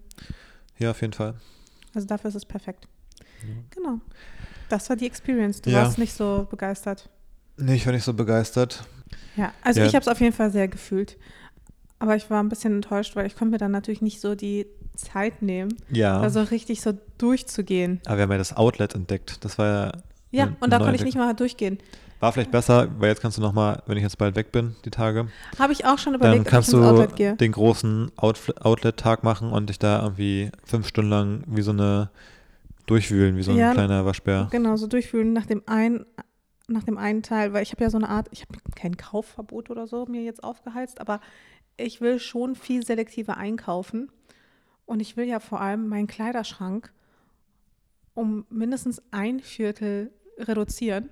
[0.78, 1.36] Ja, auf jeden Fall.
[1.94, 2.88] Also dafür ist es perfekt.
[3.72, 4.00] Genau.
[4.70, 5.62] Das war die Experience.
[5.62, 5.84] Du Ja.
[5.84, 7.10] warst nicht so begeistert.
[7.58, 8.86] Nee, ich war nicht so begeistert.
[9.40, 9.86] Ja, also Ja.
[9.88, 11.18] ich habe es auf jeden Fall sehr gefühlt.
[12.00, 14.66] Aber ich war ein bisschen enttäuscht, weil ich konnte mir dann natürlich nicht so die
[14.96, 16.20] Zeit nehmen, Ja.
[16.20, 18.02] also richtig so durchzugehen.
[18.06, 19.44] aber wir haben ja das Outlet entdeckt.
[19.46, 19.92] Das war ja.
[20.32, 21.80] Ja, eine- und da konnte ich nicht mal durchgehen.
[22.20, 24.90] War vielleicht besser, weil jetzt kannst du nochmal, wenn ich jetzt bald weg bin, die
[24.90, 29.52] Tage, Habe ich auch schon dann überlegt, kannst ich ins du den großen Outlet-Tag machen
[29.52, 32.10] und dich da irgendwie fünf Stunden lang wie so eine
[32.88, 33.74] durchwühlen, wie so ein Ja.
[33.74, 34.48] kleiner Waschbär.
[34.52, 36.06] Genau, so durchfühlen nach dem einen,
[36.70, 39.70] nach dem einen Teil, weil ich habe ja so eine Art, ich habe kein Kaufverbot
[39.70, 41.20] oder so mir jetzt aufgeheizt, aber
[41.78, 44.12] ich will schon viel selektiver einkaufen.
[44.86, 46.92] Und ich will ja vor allem meinen Kleiderschrank
[48.16, 51.10] um mindestens ein Viertel reduzieren.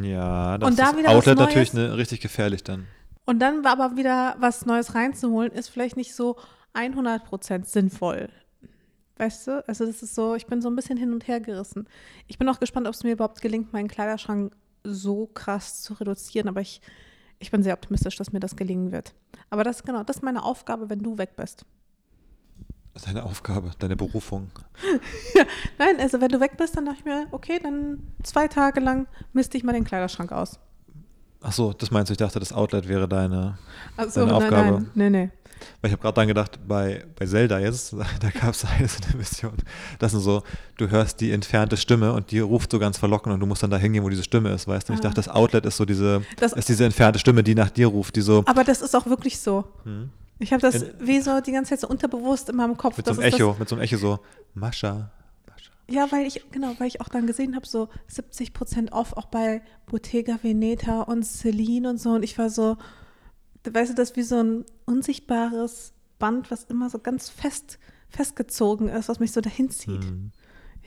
[0.00, 1.48] Ja, das Und da ist Outlet Neues?
[1.48, 2.86] natürlich ne, richtig gefährlich dann.
[3.24, 6.36] Und dann aber wieder was Neues reinzuholen, ist vielleicht nicht so
[6.74, 8.28] 100% sinnvoll.
[9.20, 9.68] Weißt du?
[9.68, 11.86] Also das ist so, ich bin so ein bisschen hin und her gerissen.
[12.26, 16.48] Ich bin auch gespannt, ob es mir überhaupt gelingt, meinen Kleiderschrank so krass zu reduzieren.
[16.48, 16.80] Aber ich,
[17.38, 19.12] ich bin sehr optimistisch, dass mir das gelingen wird.
[19.50, 21.66] Aber das genau, das ist meine Aufgabe, wenn du weg bist.
[23.04, 24.50] Deine Aufgabe, deine Berufung.
[25.78, 29.06] Nein, also wenn du weg bist, dann dachte ich mir, okay, dann zwei Tage lang
[29.34, 30.58] misste ich mal den Kleiderschrank aus.
[31.42, 33.58] Ach so, das meinst du, ich dachte, das Outlet wäre deine.
[33.98, 34.70] Also Deine nein, Aufgabe.
[34.70, 35.30] nein, nee, nee.
[35.80, 38.98] Weil ich habe gerade dran gedacht, bei, bei Zelda jetzt, da gab es eine, so
[39.06, 39.52] eine Mission.
[39.98, 40.42] Das ist so,
[40.76, 43.70] du hörst die entfernte Stimme und die ruft so ganz verlockend und du musst dann
[43.70, 44.92] da hingehen, wo diese Stimme ist, weißt du?
[44.92, 45.08] Und ich Ah.
[45.08, 48.16] dachte, das Outlet ist so diese, Das- ist diese entfernte Stimme, die nach dir ruft,
[48.16, 49.64] die so, Aber das ist auch wirklich so.
[49.84, 52.96] hm, Ich habe das In- wie so die ganze Zeit so unterbewusst in meinem Kopf.
[52.96, 54.18] Mit so Das einem Echo, mit so einem Echo so,
[54.54, 55.10] Mascha, Mascha.
[55.86, 59.12] Das, ja, weil ich, genau, weil ich auch dann gesehen habe, so 70 Prozent off
[59.16, 62.10] auch bei Bottega Veneta und Celine und so.
[62.12, 62.76] Und ich war so,
[63.64, 68.88] weißt du, das ist wie so ein unsichtbares Band, was immer so ganz fest festgezogen
[68.88, 70.04] ist, was mich so dahin zieht.
[70.04, 70.32] Hm.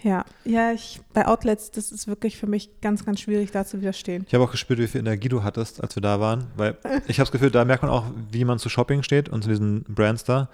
[0.02, 3.80] Ja, ja, ich bei Outlets, das ist wirklich für mich ganz, ganz schwierig, da zu
[3.80, 4.26] widerstehen.
[4.28, 7.20] Ich habe auch gespürt, wie viel Energie du hattest, als wir da waren, weil ich
[7.20, 9.84] habe das Gefühl, da merkt man auch, wie man zu Shopping steht und zu diesen
[9.84, 10.50] Brands da,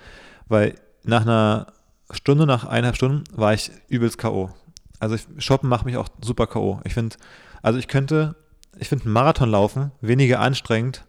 [0.47, 1.73] weil nach einer
[2.11, 4.51] Stunde, nach eineinhalb Stunden war ich übelst K.O.
[4.99, 6.81] Also ich, Shoppen macht mich auch super K.O.
[6.83, 7.15] Ich finde,
[7.63, 8.35] also ich könnte,
[8.77, 11.05] ich finde einen Marathon laufen weniger anstrengend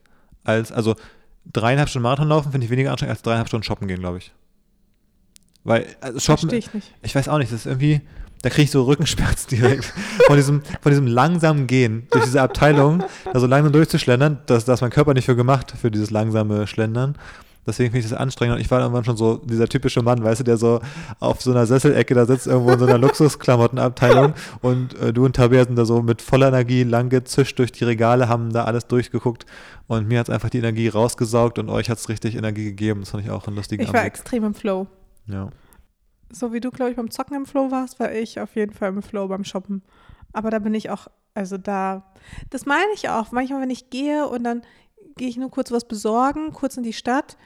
[0.50, 0.96] als, also
[1.52, 4.32] dreieinhalb Stunden Marathon laufen finde ich weniger anstrengend als dreieinhalb Stunden shoppen gehen, glaube ich.
[5.64, 6.94] Weil also shoppen, Verstehe ich nicht.
[7.02, 8.00] ich weiß auch nicht, das ist irgendwie,
[8.42, 9.84] da kriege ich so Rückenschmerzen direkt
[10.26, 14.80] von diesem, von diesem langsamen Gehen durch diese Abteilung, da so langsam durchzuschlendern, da ist
[14.80, 17.16] mein Körper nicht für gemacht, für dieses langsame Schlendern.
[17.66, 20.40] Deswegen finde ich das anstrengend und ich war irgendwann schon so dieser typische Mann, weißt
[20.40, 20.81] du, der so
[21.18, 22.99] auf so einer Sesselecke da sitzt, irgendwo in so einer
[23.51, 27.73] Luxusklamottenabteilung und äh, du und Tabea sind da so mit voller Energie lang gezischt durch
[27.73, 29.46] die Regale, haben da alles durchgeguckt
[29.87, 33.01] und mir hat es einfach die Energie rausgesaugt und euch hat es richtig Energie gegeben.
[33.01, 34.14] Das fand ich auch einen lustigen Ich war Anblick.
[34.14, 34.87] extrem im Flow.
[35.27, 35.51] Ja.
[36.33, 38.90] So wie du, glaube ich, beim Zocken im Flow warst, war ich auf jeden Fall
[38.90, 39.83] im Flow beim Shoppen.
[40.33, 42.05] Aber da bin ich auch, also da,
[42.51, 43.33] das meine ich auch.
[43.33, 44.62] Manchmal, wenn ich gehe und dann
[45.20, 47.37] gehe ich nur kurz was besorgen, kurz in die Stadt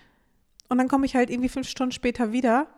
[0.68, 2.68] und dann komme ich halt irgendwie fünf Stunden später wieder.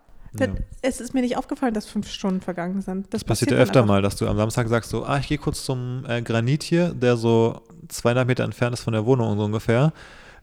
[0.40, 0.48] Ja.
[0.82, 3.04] Es ist mir nicht aufgefallen, dass fünf Stunden vergangen sind.
[3.06, 5.38] Das, Das passiert ja öfter mal, dass du am Samstag sagst so, ah, ich gehe
[5.38, 9.44] kurz zum äh, Granit hier, der so 200 Meter entfernt ist von der Wohnung so
[9.44, 9.92] ungefähr.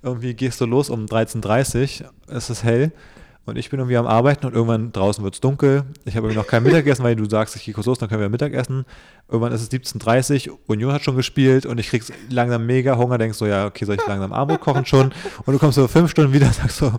[0.03, 2.91] Irgendwie gehst du los um 13.30 Uhr, es ist hell
[3.45, 5.83] und ich bin irgendwie am Arbeiten und irgendwann draußen wird es dunkel.
[6.05, 8.21] Ich habe irgendwie noch kein Mittagessen, weil du sagst, ich gehe kurz los, dann können
[8.21, 8.85] wir Mittag essen.
[9.27, 13.17] Irgendwann ist es 17.30 Uhr, Union hat schon gespielt und ich krieg langsam mega Hunger,
[13.17, 15.11] denkst so, ja, okay, soll ich langsam Abendbrot kochen schon?
[15.45, 16.93] Und du kommst so fünf Stunden wieder und sagst so,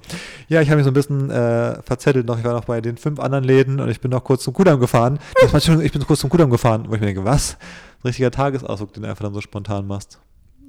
[0.48, 2.98] ja, ich habe mich so ein bisschen äh, verzettelt noch, ich war noch bei den
[2.98, 5.18] fünf anderen Läden und ich bin noch kurz zum Kudamm gefahren.
[5.40, 7.54] Das schon, ich bin kurz zum Kudamm gefahren, wo ich mir denke, was?
[8.02, 10.18] Ein richtiger Tagesausflug, den du einfach dann so spontan machst.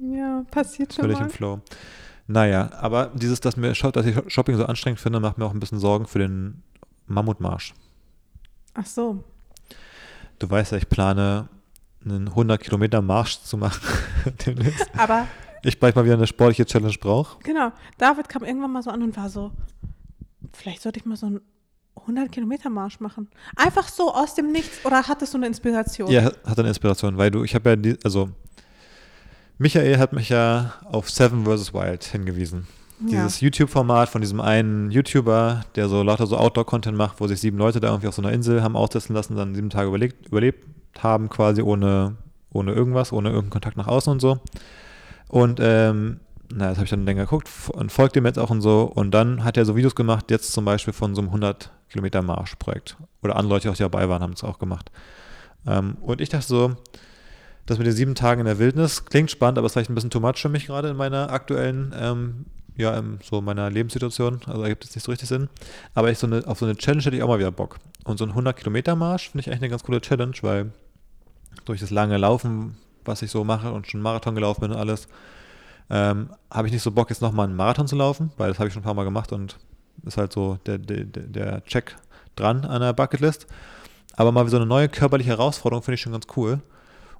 [0.00, 1.26] Ja, passiert schon Völlig mal.
[1.26, 1.60] im Flow.
[2.26, 5.60] Naja, aber dieses, dass, mir, dass ich Shopping so anstrengend finde, macht mir auch ein
[5.60, 6.62] bisschen Sorgen für den
[7.06, 7.72] Mammutmarsch.
[8.74, 9.24] Ach so.
[10.38, 11.48] Du weißt ja, ich plane
[12.04, 13.80] einen 100 Kilometer Marsch zu machen.
[14.46, 14.88] demnächst.
[14.96, 15.26] Aber
[15.62, 17.38] ich bald mal wieder eine sportliche Challenge brauche.
[17.42, 19.52] genau, David kam irgendwann mal so an und war so,
[20.52, 21.40] vielleicht sollte ich mal so einen
[21.96, 23.28] 100 Kilometer Marsch machen.
[23.56, 26.10] Einfach so aus dem Nichts oder hattest du eine Inspiration?
[26.10, 28.30] Ja, hat eine Inspiration, weil du, ich habe ja, die, also
[29.58, 31.72] Michael hat mich ja auf Seven vs.
[31.72, 32.66] Wild hingewiesen.
[32.98, 37.58] Dieses YouTube-Format von diesem einen YouTuber, der so lauter so Outdoor-Content macht, wo sich sieben
[37.58, 40.64] Leute da irgendwie auf so einer Insel haben austesten lassen, dann sieben Tage überlebt, überlebt
[40.98, 42.16] haben, quasi ohne,
[42.50, 44.38] ohne irgendwas, ohne irgendeinen Kontakt nach außen und so.
[45.28, 48.62] Und ähm, na, das habe ich dann länger geguckt und folgt dem jetzt auch und
[48.62, 48.82] so.
[48.84, 52.22] Und dann hat er so Videos gemacht, jetzt zum Beispiel von so einem 100 Kilometer
[52.22, 52.96] Marsch-Projekt.
[53.22, 54.90] Oder andere Leute, die auch dabei waren, haben es auch gemacht.
[55.66, 56.76] Ähm, und ich dachte so,
[57.66, 60.10] das mit den sieben Tagen in der Wildnis klingt spannend, aber ist vielleicht ein bisschen
[60.10, 64.40] too much für mich gerade in meiner aktuellen, ähm, ja, so meiner Lebenssituation.
[64.46, 65.48] Also da gibt es nicht so richtig Sinn.
[65.94, 67.78] Aber ich so eine, auf so eine Challenge hätte ich auch mal wieder Bock.
[68.04, 70.70] Und so ein 100 Kilometer Marsch finde ich eigentlich eine ganz coole Challenge, weil
[71.64, 75.08] durch das lange Laufen, was ich so mache und schon Marathon gelaufen bin und alles,
[75.90, 78.68] ähm, habe ich nicht so Bock, jetzt nochmal einen Marathon zu laufen, weil das habe
[78.68, 79.56] ich schon ein paar Mal gemacht und
[80.04, 81.96] ist halt so der, der, der der Check
[82.36, 83.46] dran an der Bucketlist.
[84.16, 86.60] Aber mal so eine neue körperliche Herausforderung finde ich schon ganz cool.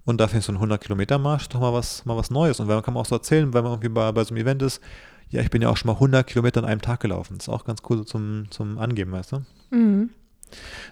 [0.06, 2.58] Und da finde ich so ein 100 Kilometer Marsch doch mal was, mal was Neues.
[2.60, 4.42] Und weil man kann man auch so erzählen, weil man irgendwie bei, bei so einem
[4.42, 4.80] Event ist,
[5.28, 7.34] ja, ich bin ja auch schon mal 100 Kilometer an einem Tag gelaufen.
[7.36, 9.42] Das ist auch ganz cool so zum, zum Angeben, weißt du?
[9.70, 10.10] Mhm.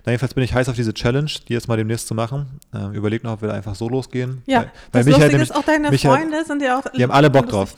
[0.05, 2.59] Na, jedenfalls bin ich heiß auf diese Challenge, die jetzt mal demnächst zu machen.
[2.75, 4.43] Ähm, überleg noch, ob wir da einfach so losgehen.
[4.47, 4.73] Ja, weil, weil
[5.05, 6.83] das Michael nämlich, ist, auch deine Michael- Freunde sind ja auch.
[6.91, 7.77] die haben alle Bock drauf.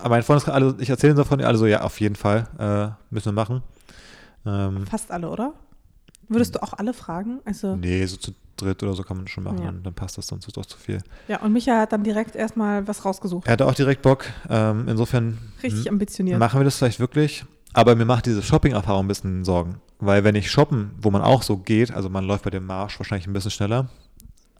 [0.00, 2.88] Aber mein Freund ist alle, ich erzähle davon, alle so, ja, auf jeden Fall, äh,
[3.08, 3.62] müssen wir machen.
[4.44, 5.54] Ähm, Fast alle, oder?
[6.28, 7.40] Würdest du auch alle fragen?
[7.44, 9.72] Also, nee, so zu dritt oder so kann man schon machen, Ja.
[9.72, 10.98] dann, passt das, sonst ist doch zu viel.
[11.28, 13.46] ja, und Micha hat dann direkt erstmal was rausgesucht.
[13.48, 14.26] Er hatte auch direkt Bock.
[14.48, 16.38] Ähm, insofern Richtig m- ambitioniert.
[16.38, 17.44] machen wir das vielleicht wirklich.
[17.72, 19.80] Aber mir macht diese Shopping-Erfahrung ein bisschen Sorgen.
[19.98, 22.98] Weil wenn ich shoppen, wo man auch so geht, also man läuft bei dem Marsch
[23.00, 23.88] wahrscheinlich ein bisschen schneller,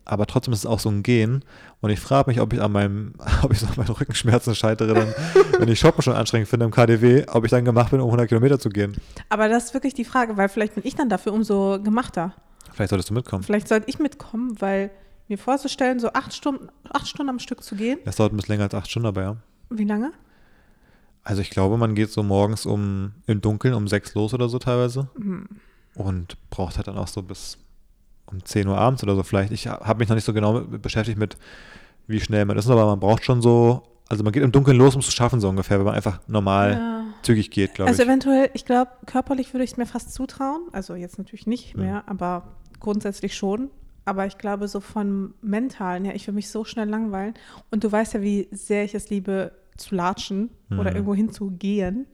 [0.05, 1.45] aber trotzdem ist es auch so ein Gehen.
[1.81, 4.95] Und ich frage mich, ob ich an meinem, ob ich so an meinen Rückenschmerzen scheitere,
[4.95, 5.14] dann,
[5.59, 8.29] wenn ich Shoppen schon anstrengend finde im KDW, ob ich dann gemacht bin, um 100
[8.29, 8.97] Kilometer zu gehen.
[9.29, 12.35] Aber das ist wirklich die Frage, weil vielleicht bin ich dann dafür umso gemachter.
[12.73, 13.43] Vielleicht solltest du mitkommen.
[13.45, 14.90] Vielleicht sollte ich mitkommen, weil
[15.29, 17.99] mir vorzustellen, so acht Stunden, acht Stunden am Stück zu gehen.
[18.05, 19.37] Das dauert ein bisschen länger als acht Stunden, aber ja.
[19.71, 20.12] Wie lange?
[21.23, 24.59] Also ich glaube, man geht so morgens um im Dunkeln um sechs los oder so
[24.59, 25.49] teilweise Hm.
[25.95, 27.57] und braucht halt dann auch so bis
[28.35, 29.53] um 10 Uhr abends oder so vielleicht.
[29.53, 31.37] Ich habe mich noch nicht so genau mit, beschäftigt mit,
[32.07, 34.94] wie schnell man ist, aber man braucht schon so, also man geht im Dunkeln los,
[34.94, 37.05] um es zu schaffen so ungefähr, wenn man einfach normal Ja.
[37.23, 38.09] zügig geht, glaube Also ich.
[38.09, 40.62] eventuell, ich glaube, körperlich würde ich es mir fast zutrauen.
[40.73, 42.42] Also jetzt natürlich nicht mehr, aber
[42.81, 43.70] grundsätzlich schon.
[44.07, 47.33] Aber ich glaube, so von mentalen, ja, ich würde mich so schnell langweilen.
[47.70, 50.97] Und du weißt ja, wie sehr ich es liebe, zu latschen oder Mhm.
[50.97, 52.07] irgendwo hinzugehen.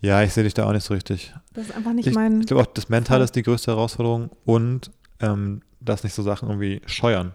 [0.00, 1.34] Ja, ich sehe dich da auch nicht so richtig.
[1.54, 2.40] Das ist einfach nicht Ich, mein.
[2.40, 3.24] ich glaube auch, das Mentale Fall.
[3.24, 7.32] ist die größte Herausforderung und ähm, dass nicht so Sachen irgendwie scheuern.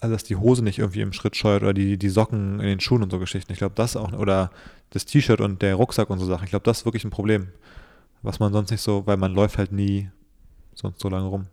[0.00, 2.80] Also, dass die Hose nicht irgendwie im Schritt scheuert oder die, die Socken in den
[2.80, 3.52] Schuhen und so Geschichten.
[3.52, 4.50] Ich glaube, das auch, oder
[4.90, 6.44] das T-Shirt und der Rucksack und so Sachen.
[6.44, 7.48] Ich glaube, das ist wirklich ein Problem.
[8.22, 10.08] Was man sonst nicht so, weil man läuft halt nie
[10.74, 11.46] sonst so lange rum.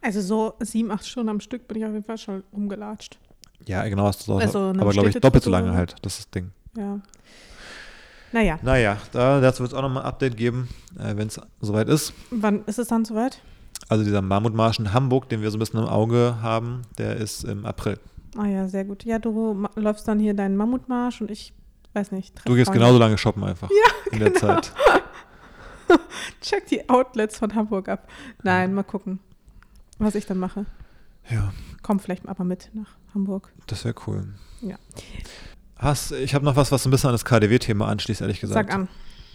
[0.00, 3.18] Also so sieben, acht Stunden am Stück bin ich auf jeden Fall schon rumgelatscht.
[3.66, 5.76] Ja, genau, hast du Also eine aber glaube ich doppelt so lange so.
[5.76, 5.94] halt.
[6.02, 6.50] Das ist das Ding.
[6.76, 7.00] Ja.
[8.32, 11.88] Naja, Naja, da, dazu wird es auch nochmal ein Update geben, äh, wenn es soweit
[11.88, 12.14] ist.
[12.30, 13.40] wann ist es dann soweit?
[13.88, 17.44] Also dieser Mammutmarsch in Hamburg, den wir so ein bisschen im Auge haben, der ist
[17.44, 17.98] im April.
[18.36, 19.04] Ah ja, sehr gut.
[19.04, 21.52] Ja, du läufst dann hier deinen Mammutmarsch und ich
[21.92, 22.40] weiß nicht.
[22.44, 23.68] Du gehst genauso lange shoppen einfach
[24.10, 24.40] in der genau.
[24.40, 24.72] Zeit.
[26.40, 28.08] Check die Outlets von Hamburg ab.
[28.42, 29.18] Nein, mal gucken,
[29.98, 30.64] was ich dann mache.
[31.28, 33.52] Ja, Komm vielleicht aber mit nach Hamburg.
[33.66, 34.28] das wäre cool.
[34.60, 34.76] Ja.
[35.76, 38.70] Hast, ich habe noch was, was so ein bisschen an das KDW-Thema anschließt, ehrlich gesagt.
[38.70, 38.88] Sag an.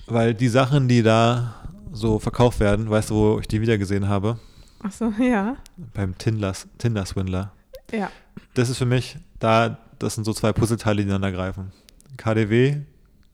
[0.07, 1.55] Weil die Sachen, die da
[1.91, 4.39] so verkauft werden, weißt du, wo ich die wieder gesehen habe?
[4.83, 5.57] Ach so, ja.
[5.93, 7.51] Beim Tinder-Swindler.
[7.91, 8.11] Ja.
[8.53, 11.71] Das ist für mich, da, das sind so zwei Puzzleteile, die ineinander greifen.
[12.17, 12.77] KDW,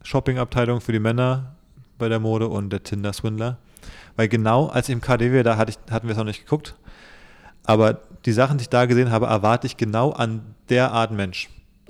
[0.03, 1.55] Shopping-Abteilung für die Männer
[1.97, 3.57] bei der Mode und der Tinder-Swindler.
[4.15, 6.75] Weil genau als ich im KDW, da hatte ich, hatten wir es noch nicht geguckt,
[7.65, 11.49] aber die Sachen, die ich da gesehen habe, erwarte ich genau an der Art Mensch.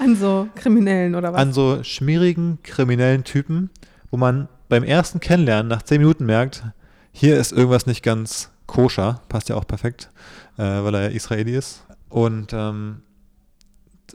[0.00, 1.40] An so Kriminellen oder was?
[1.40, 3.70] An so schmierigen, kriminellen Typen,
[4.10, 6.64] wo man beim ersten Kennenlernen nach zehn Minuten merkt,
[7.12, 10.10] hier ist irgendwas nicht ganz koscher, passt ja auch perfekt,
[10.56, 11.84] äh, weil er ja Israeli ist.
[12.08, 13.02] Und ähm,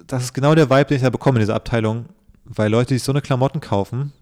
[0.08, 2.06] das ist genau der Vibe, den ich da bekomme in dieser Abteilung,
[2.46, 4.14] weil Leute, die sich so eine Klamotten kaufen,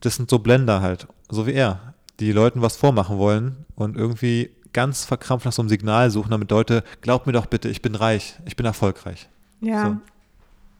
[0.00, 4.50] das sind so Blender halt, so wie er, die Leuten was vormachen wollen und irgendwie
[4.72, 7.94] ganz verkrampft nach so einem Signal suchen, damit Leute, glaubt mir doch bitte, ich bin
[7.94, 9.28] reich, ich bin erfolgreich.
[9.60, 9.86] ja.
[9.86, 9.96] so.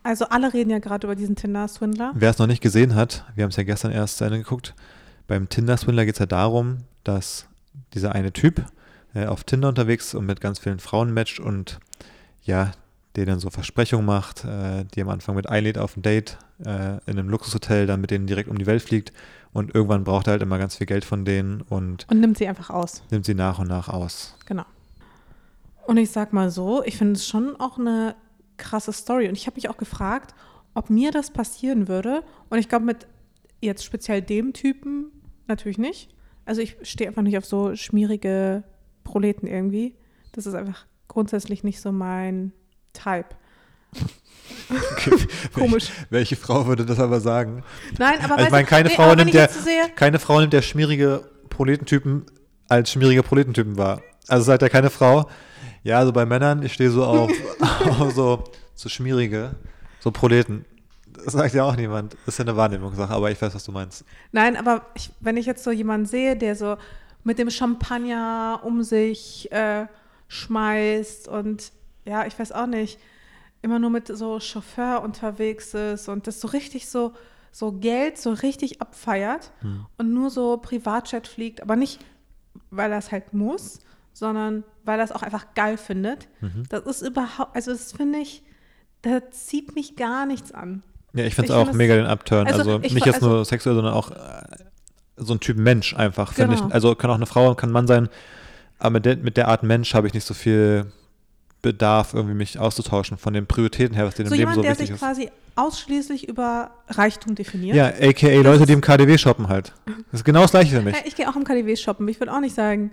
[0.04, 2.12] Also alle reden ja gerade über diesen Tinder-Swindler.
[2.14, 4.74] Wer es noch nicht gesehen hat, wir haben es ja gestern erst zu Ende geguckt,
[5.26, 7.46] beim Tinder-Swindler geht es ja darum, dass
[7.94, 8.62] dieser eine Typ
[9.14, 11.80] äh, auf Tinder unterwegs ist und mit ganz vielen Frauen matcht und
[12.44, 12.72] ja,
[13.16, 16.96] der dann so Versprechungen macht, äh, die am Anfang mit einlädt auf ein Date äh,
[17.06, 19.12] in einem Luxushotel, dann mit denen direkt um die Welt fliegt
[19.54, 22.46] und irgendwann braucht er halt immer ganz viel Geld von denen und Und nimmt sie
[22.46, 23.02] einfach aus.
[23.10, 24.34] nimmt sie nach und nach aus.
[24.44, 24.64] Genau.
[25.86, 28.14] Und ich sag mal so, ich finde es schon auch eine
[28.56, 29.28] krasse Story.
[29.28, 30.34] Und ich habe mich auch gefragt,
[30.74, 32.22] ob mir das passieren würde.
[32.50, 33.06] Und ich glaube, mit
[33.60, 35.10] jetzt speziell dem Typen
[35.46, 36.10] natürlich nicht.
[36.44, 38.64] Also ich stehe einfach nicht auf so schmierige
[39.02, 39.96] Proleten irgendwie.
[40.32, 42.52] Das ist einfach grundsätzlich nicht so mein
[42.92, 43.28] Type.
[45.54, 45.90] Komisch.
[46.10, 47.62] Welche Frau würde das aber sagen?
[47.98, 50.62] Nein, aber Also ich meine, keine nee, Frau nimmt der, sehe, keine Frau nimmt der
[50.62, 52.26] schmierige Proletentypen
[52.68, 54.02] als schmierige Proletentypen wahr.
[54.26, 55.28] Also seid ihr keine Frau.
[55.84, 57.30] Ja, also bei Männern, ich stehe so auf,
[58.00, 58.42] auf so,
[58.74, 59.54] so schmierige,
[60.00, 60.64] so Proleten.
[61.24, 62.14] Das sagt ja auch niemand.
[62.26, 64.04] Das ist ja eine Wahrnehmungssache, aber ich weiß, was du meinst.
[64.32, 66.76] Nein, aber ich, wenn ich jetzt so jemanden sehe, der so
[67.22, 69.86] mit dem Champagner um sich äh,
[70.28, 71.70] schmeißt und
[72.04, 72.98] ja, ich weiß auch nicht,
[73.62, 77.12] immer nur mit so Chauffeur unterwegs ist und das so richtig so,
[77.50, 79.86] so Geld so richtig abfeiert Hm.
[79.96, 82.04] und nur so Privatjet fliegt, aber nicht,
[82.70, 83.78] weil er es halt muss,
[84.14, 86.28] sondern weil er es auch einfach geil findet.
[86.40, 86.62] Mhm.
[86.70, 88.42] Das ist überhaupt, also das finde ich,
[89.02, 90.82] da zieht mich gar nichts an.
[91.12, 92.46] Ja, ich finde es auch find das- mega den Upturn.
[92.46, 94.14] also Also, ich nicht jetzt also- nur sexuell, sondern auch äh,
[95.16, 96.68] so ein Typ Mensch einfach, finde Genau.
[96.68, 96.74] ich.
[96.74, 98.08] Also kann auch eine Frau, kann ein Mann sein,
[98.78, 100.86] aber mit der, mit der Art Mensch habe ich nicht so viel
[101.62, 104.62] Bedarf, irgendwie mich auszutauschen von den Prioritäten her, was denen So im Leben jemand, so
[104.62, 105.00] der wichtig sich ist.
[105.00, 107.76] quasi ausschließlich über Reichtum definiert.
[107.76, 109.72] Ja, aka Leute, die im KDW shoppen halt.
[110.10, 110.94] Das ist genau das gleiche für mich.
[110.94, 112.06] Ja, ich gehe auch im KDW shoppen.
[112.08, 112.90] Ich würde auch nicht sagen,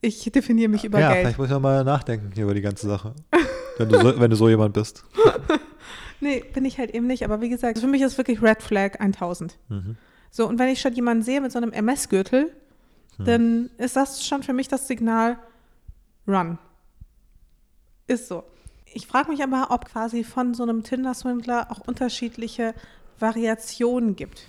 [0.00, 1.20] ich definiere mich über ja, Geld.
[1.20, 3.14] vielleicht muss ich noch mal nachdenken hier über die ganze Sache.
[3.78, 5.04] wenn, du so, wenn du so jemand bist.
[6.20, 7.22] Nee, bin ich halt eben nicht.
[7.24, 9.56] Aber wie gesagt, für mich ist wirklich Red Flag 1000.
[9.68, 9.96] Mhm.
[10.32, 12.52] So, und wenn ich schon jemanden sehe mit so einem MS-Gürtel,
[13.18, 13.24] Hm.
[13.24, 15.38] dann ist das schon für mich das Signal
[16.26, 16.58] Run.
[18.06, 18.44] Ist so.
[18.94, 22.74] Ich frage mich aber, ob quasi von so einem Tinder-Swindler auch unterschiedliche
[23.18, 24.46] Variationen gibt.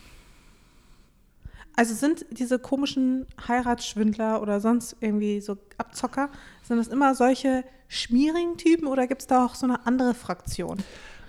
[1.79, 6.27] Also sind diese komischen Heiratsschwindler oder sonst irgendwie so Abzocker,
[6.61, 10.79] sind das immer solche schmierigen Typen oder gibt es da auch so eine andere Fraktion?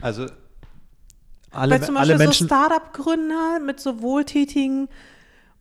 [0.01, 0.27] Also
[1.53, 4.89] alle, Weil zum Beispiel so Menschen, Startup-Gründer mit so wohltätigen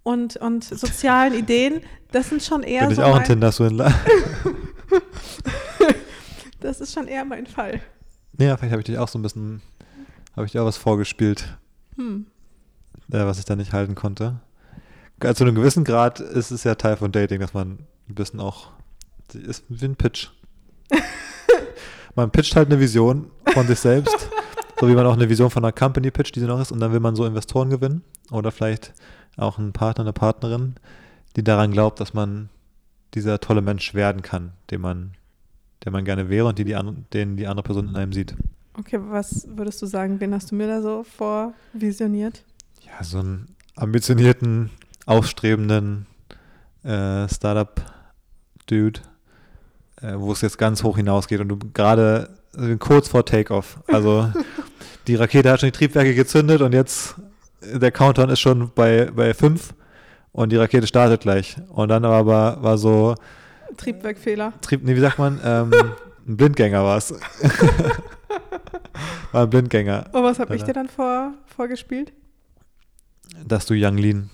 [0.02, 3.93] und, und sozialen Ideen, das sind schon eher bin ich so auch ein Tinder-Swindler.
[6.62, 7.80] das ist schon eher mein Fall.
[8.39, 9.62] ja, vielleicht habe ich dich auch so ein bisschen,
[10.36, 11.60] habe ich dir auch was vorgespielt,
[11.95, 12.25] Hm.
[13.12, 14.41] äh, was ich da nicht halten konnte.
[15.19, 18.39] Also zu einem gewissen Grad ist es ja Teil von Dating, dass man ein bisschen
[18.39, 18.71] auch,
[19.34, 20.29] ist wie ein Pitch.
[22.15, 24.29] man pitcht halt eine Vision von sich selbst,
[24.79, 26.79] so wie man auch eine Vision von einer Company pitcht, die sie noch ist, und
[26.79, 28.93] dann will man so Investoren gewinnen oder vielleicht
[29.38, 30.75] auch einen Partner, eine Partnerin,
[31.36, 32.49] die daran glaubt, dass man
[33.13, 35.12] dieser tolle Mensch werden kann, den man,
[35.84, 38.36] der man gerne wäre und die die an, den die andere Person in einem sieht.
[38.77, 42.43] Okay, was würdest du sagen, wen hast du mir da so vorvisioniert?
[42.86, 44.69] Ja, so einen ambitionierten,
[45.10, 46.06] aufstrebenden
[46.84, 49.02] äh, Startup-Dude,
[50.02, 53.80] äh, wo es jetzt ganz hoch hinausgeht und du gerade äh, kurz vor Takeoff.
[53.88, 54.32] Also
[55.08, 57.15] die Rakete hat schon die Triebwerke gezündet und jetzt
[57.62, 59.74] der Countdown ist schon bei, bei fünf
[60.32, 61.58] und die Rakete startet gleich.
[61.69, 63.15] Und dann aber war so,
[63.78, 64.54] Triebwerkfehler.
[64.62, 65.72] Trieb, nee, wie sagt man, ähm,
[66.28, 67.12] ein Blindgänger war es.
[69.32, 70.06] war ein Blindgänger.
[70.12, 72.13] Und was habe ich dir dann vor, vorgespielt?
[73.45, 74.30] dass du Young Lean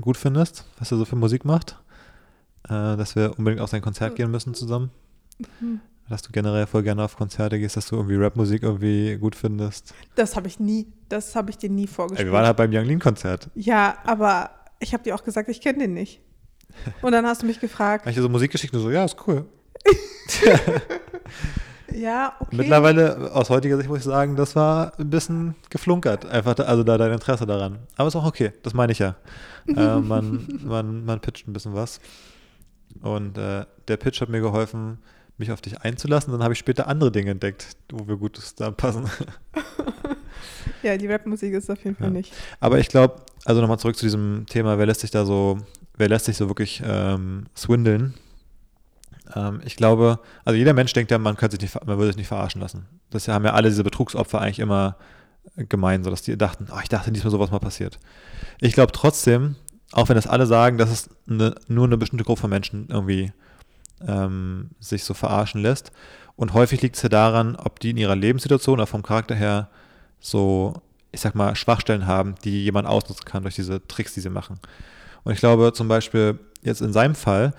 [0.00, 1.78] gut findest, was er so für Musik macht.
[2.64, 4.90] Äh, dass wir unbedingt auf sein Konzert gehen müssen zusammen.
[5.60, 5.80] Hm.
[6.08, 9.94] Dass du generell voll gerne auf Konzerte gehst, dass du irgendwie Rapmusik irgendwie gut findest.
[10.14, 12.28] Das habe ich nie, das habe ich dir nie Ey, vorgespielt.
[12.28, 13.50] wir waren halt beim Young Lean Konzert.
[13.54, 16.20] ja, aber ich habe dir auch gesagt, ich kenne den nicht.
[17.02, 19.04] Und dann hast du mich gefragt, Habe ich dir so Musik geschickt und so, ja,
[19.04, 19.44] ist cool.
[21.92, 22.56] ja, okay.
[22.56, 26.26] Mittlerweile, aus heutiger Sicht muss ich sagen, das war ein bisschen geflunkert.
[26.26, 27.78] Einfach, da, also da dein Interesse daran.
[27.96, 29.16] Aber ist auch okay, das meine ich ja.
[29.68, 32.00] äh, man, man, man pitcht ein bisschen was.
[33.02, 34.98] Und äh, der Pitch hat mir geholfen,
[35.36, 36.32] mich auf dich einzulassen.
[36.32, 39.06] Dann habe ich später andere Dinge entdeckt, wo wir gut zusammenpassen.
[40.82, 42.12] Ja, die Rapmusik ist auf jeden Fall Ja.
[42.12, 42.32] nicht.
[42.60, 45.58] Aber ich glaube, also nochmal zurück zu diesem Thema, wer lässt sich da so,
[45.96, 48.14] wer lässt sich so wirklich ähm, swindeln?
[49.34, 52.16] Ähm, ich glaube, also jeder Mensch denkt ja, man könnte sich nicht, man würde sich
[52.16, 52.86] nicht verarschen lassen.
[53.10, 54.96] Das haben ja alle diese Betrugsopfer eigentlich immer
[55.56, 57.98] gemein, so dass die dachten, oh, ich dachte, diesmal sowas mal passiert.
[58.60, 59.56] Ich glaube trotzdem,
[59.92, 63.32] auch wenn das alle sagen, dass es eine, nur eine bestimmte Gruppe von Menschen irgendwie
[64.06, 65.92] ähm, sich so verarschen lässt.
[66.36, 69.68] Und häufig liegt es ja daran, ob die in ihrer Lebenssituation oder vom Charakter her
[70.20, 70.74] so,
[71.10, 74.60] ich sag mal, Schwachstellen haben, die jemand ausnutzen kann durch diese Tricks, die sie machen.
[75.24, 77.54] Und ich glaube zum Beispiel, jetzt in seinem Fall,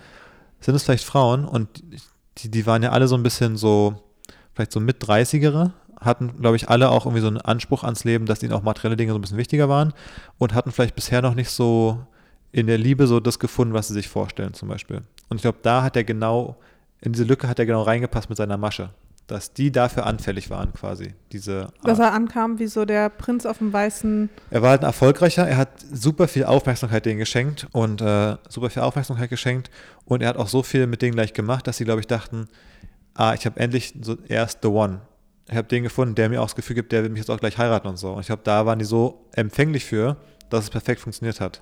[0.60, 1.82] sind es vielleicht Frauen und
[2.38, 4.02] die, die waren ja alle so ein bisschen so,
[4.54, 8.26] vielleicht so mit 30ere, hatten, glaube ich, alle auch irgendwie so einen Anspruch ans Leben,
[8.26, 9.92] dass ihnen auch materielle Dinge so ein bisschen wichtiger waren
[10.38, 12.06] und hatten vielleicht bisher noch nicht so
[12.52, 15.02] in der Liebe so das gefunden, was sie sich vorstellen, zum Beispiel.
[15.28, 16.56] Und ich glaube, da hat er genau,
[17.00, 18.90] in diese Lücke hat er genau reingepasst mit seiner Masche.
[19.30, 21.14] Dass die dafür anfällig waren, quasi.
[21.30, 24.28] Diese Dass er ankam wie so der Prinz auf dem weißen.
[24.50, 28.70] Er war halt ein erfolgreicher, er hat super viel Aufmerksamkeit denen geschenkt und äh, super
[28.70, 29.70] viel Aufmerksamkeit geschenkt
[30.04, 32.48] und er hat auch so viel mit denen gleich gemacht, dass sie, glaube ich, dachten,
[33.14, 35.00] ah, ich habe endlich so erst the one.
[35.48, 37.38] Ich habe den gefunden, der mir auch das Gefühl gibt, der will mich jetzt auch
[37.38, 38.12] gleich heiraten und so.
[38.14, 40.16] Und ich glaube, da waren die so empfänglich für,
[40.48, 41.60] dass es perfekt funktioniert hat.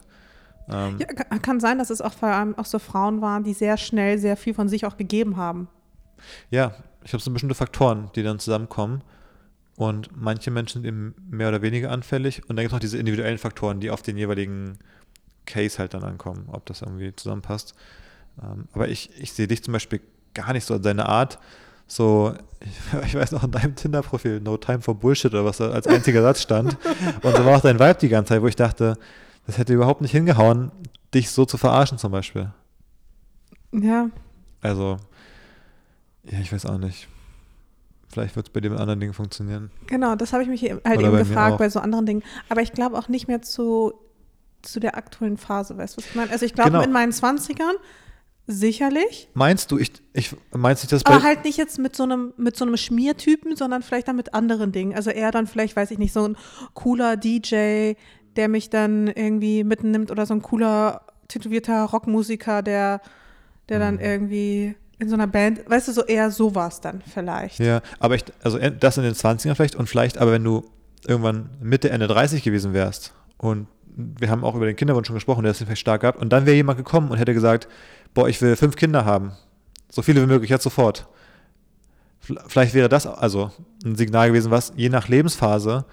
[0.71, 3.53] Ähm, Ja, ka- kann sein, dass es auch vor allem auch so Frauen waren, die
[3.55, 5.69] sehr schnell sehr viel von sich auch gegeben haben.
[6.51, 9.03] Ja, ich es sind bestimmte Faktoren, die dann zusammenkommen.
[9.77, 12.43] Und manche Menschen sind eben mehr oder weniger anfällig.
[12.49, 14.79] Und dann gibt es noch diese individuellen Faktoren, die auf den jeweiligen
[15.47, 17.75] Case halt dann ankommen, ob das irgendwie zusammenpasst.
[18.43, 20.01] Ähm, aber ich, ich sehe dich zum Beispiel
[20.35, 21.39] gar nicht so in deine Art.
[21.87, 25.71] So, ich, ich weiß noch in deinem Tinder-Profil, No Time for Bullshit oder was da
[25.71, 26.77] als einziger Satz stand.
[27.23, 28.97] Und so war auch dein Vibe die ganze Zeit, wo ich dachte,
[29.47, 30.71] das hätte überhaupt nicht hingehauen,
[31.15, 32.51] dich so zu verarschen zum Beispiel.
[33.73, 34.11] Ja,
[34.61, 34.99] Also,
[36.31, 37.09] ja, ich weiß auch nicht.
[38.11, 39.71] Vielleicht wird es bei mit anderen Dingen funktionieren.
[39.87, 42.23] genau, das habe ich mich halt Oder eben bei gefragt bei so anderen Dingen.
[42.49, 43.93] Aber ich glaube auch nicht mehr zu,
[44.63, 46.31] zu der aktuellen Phase, weißt du, was ich meine?
[46.31, 46.83] Also ich glaube Genau.
[46.83, 47.75] in meinen 20ern
[48.47, 52.05] sicherlich, Meinst du, ich, ich meinst du, dass bei, aber halt nicht jetzt mit so
[52.05, 54.95] einem mit so einem Schmiertypen, sondern vielleicht dann mit anderen Dingen.
[54.95, 56.37] Also eher dann vielleicht, weiß ich nicht, so ein
[56.73, 57.93] cooler DJ,
[58.37, 63.03] der mich dann irgendwie mitnimmt oder so ein cooler tätowierter Rockmusiker, der
[63.69, 64.01] der dann Mhm.
[64.01, 67.59] irgendwie in so einer Band, weißt du, so eher sowas dann vielleicht.
[67.59, 70.65] Ja, aber ich, also das in den 20ern vielleicht und vielleicht, aber wenn du
[71.07, 75.43] irgendwann Mitte, Ende 30 gewesen wärst und wir haben auch über den Kinderwunsch schon gesprochen,
[75.43, 77.69] der ist vielleicht stark gehabt und dann wäre jemand gekommen und hätte gesagt,
[78.15, 79.33] boah, ich will fünf Kinder haben.
[79.91, 81.09] So viele wie möglich, jetzt sofort.
[82.21, 83.53] Vielleicht wäre das also
[83.85, 85.85] ein Signal gewesen, was je nach Lebensphase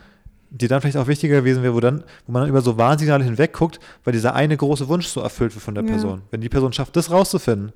[0.52, 3.24] die dann vielleicht auch wichtiger gewesen wäre, wo, dann, wo man dann über so Warnsignale
[3.26, 5.90] hinwegguckt, weil dieser eine große Wunsch so erfüllt wird von der Ja.
[5.92, 6.22] Person.
[6.32, 7.74] Wenn die Person schafft, das rauszufinden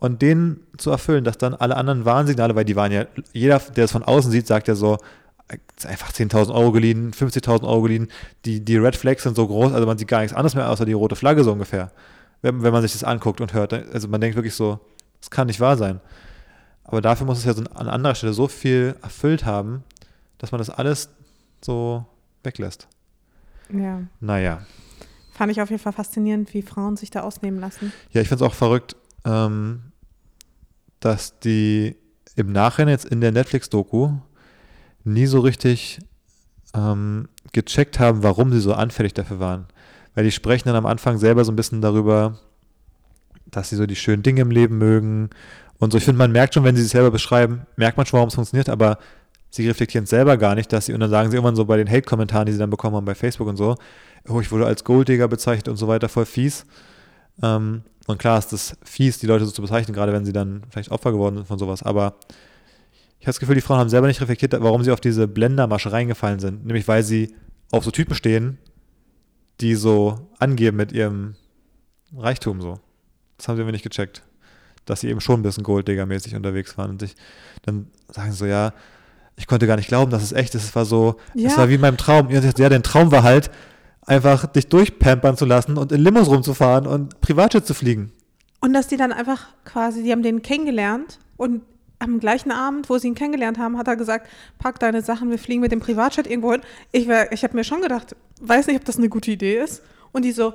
[0.00, 3.84] und den zu erfüllen, dass dann alle anderen Warnsignale, weil die waren ja, jeder, der
[3.84, 4.98] es von außen sieht, sagt ja so,
[5.76, 8.08] ist einfach 10.000 Euro geliehen, 50.000 Euro geliehen,
[8.44, 10.86] die, die Red Flags sind so groß, also man sieht gar nichts anderes mehr außer
[10.86, 11.92] die rote Flagge so ungefähr,
[12.40, 13.72] wenn, wenn man sich das anguckt und hört.
[13.72, 14.80] Also man denkt wirklich so,
[15.20, 16.00] das kann nicht wahr sein.
[16.84, 19.84] Aber dafür muss es ja so an anderer Stelle so viel erfüllt haben,
[20.38, 21.10] dass man das alles
[21.60, 22.06] so
[22.42, 22.88] weglässt.
[23.70, 24.02] Ja.
[24.18, 24.62] Naja.
[25.34, 27.92] Fand ich auf jeden Fall faszinierend, wie Frauen sich da ausnehmen lassen.
[28.12, 29.89] Ja, ich finde es auch verrückt, ähm,
[31.00, 31.96] dass die
[32.36, 34.12] im Nachhinein jetzt in der Netflix-Doku
[35.04, 35.98] nie so richtig
[36.74, 39.66] ähm, gecheckt haben, warum sie so anfällig dafür waren.
[40.14, 42.38] Weil die sprechen dann am Anfang selber so ein bisschen darüber,
[43.46, 45.30] dass sie so die schönen Dinge im Leben mögen.
[45.78, 48.18] Und so, ich finde, man merkt schon, wenn sie sich selber beschreiben, merkt man schon,
[48.18, 48.98] warum es funktioniert, aber
[49.50, 51.76] sie reflektieren es selber gar nicht, dass sie, und dann sagen sie irgendwann so bei
[51.76, 53.76] den Hate-Kommentaren, die sie dann bekommen haben bei Facebook und so,
[54.28, 56.64] oh, ich wurde als Golddigger bezeichnet und so weiter, voll fies.
[57.42, 60.62] Ähm, und klar ist das fies, die Leute so zu bezeichnen, gerade wenn sie dann
[60.70, 62.14] vielleicht Opfer geworden sind von sowas, aber
[63.18, 65.92] ich habe das Gefühl, die Frauen haben selber nicht reflektiert, warum sie auf diese Blendermasche
[65.92, 66.64] reingefallen sind.
[66.64, 67.34] Nämlich, weil sie
[67.70, 68.56] auf so Typen stehen,
[69.60, 71.34] die so angeben mit ihrem
[72.16, 72.80] Reichtum so.
[73.36, 74.22] Das haben sie irgendwie nicht gecheckt.
[74.86, 77.14] Dass sie eben schon ein bisschen Golddigger-mäßig unterwegs waren und sich
[77.62, 78.72] dann sagen so, ja,
[79.36, 80.64] ich konnte gar nicht glauben, dass es echt ist.
[80.64, 81.50] Es war so, Ja.
[81.50, 82.30] es war wie in meinem Traum.
[82.30, 83.50] Ja, der Traum war halt,
[84.10, 88.12] einfach dich durchpampern zu lassen und in Limos rumzufahren und Privatjet zu fliegen.
[88.60, 91.62] Und dass die dann einfach quasi, die haben den kennengelernt und
[91.98, 94.26] am gleichen Abend, wo sie ihn kennengelernt haben, hat er gesagt,
[94.58, 96.62] pack deine Sachen, wir fliegen mit dem Privatjet irgendwo hin.
[96.92, 99.82] Ich, wär- ich habe mir schon gedacht, weiß nicht, ob das eine gute Idee ist.
[100.12, 100.54] Und die so,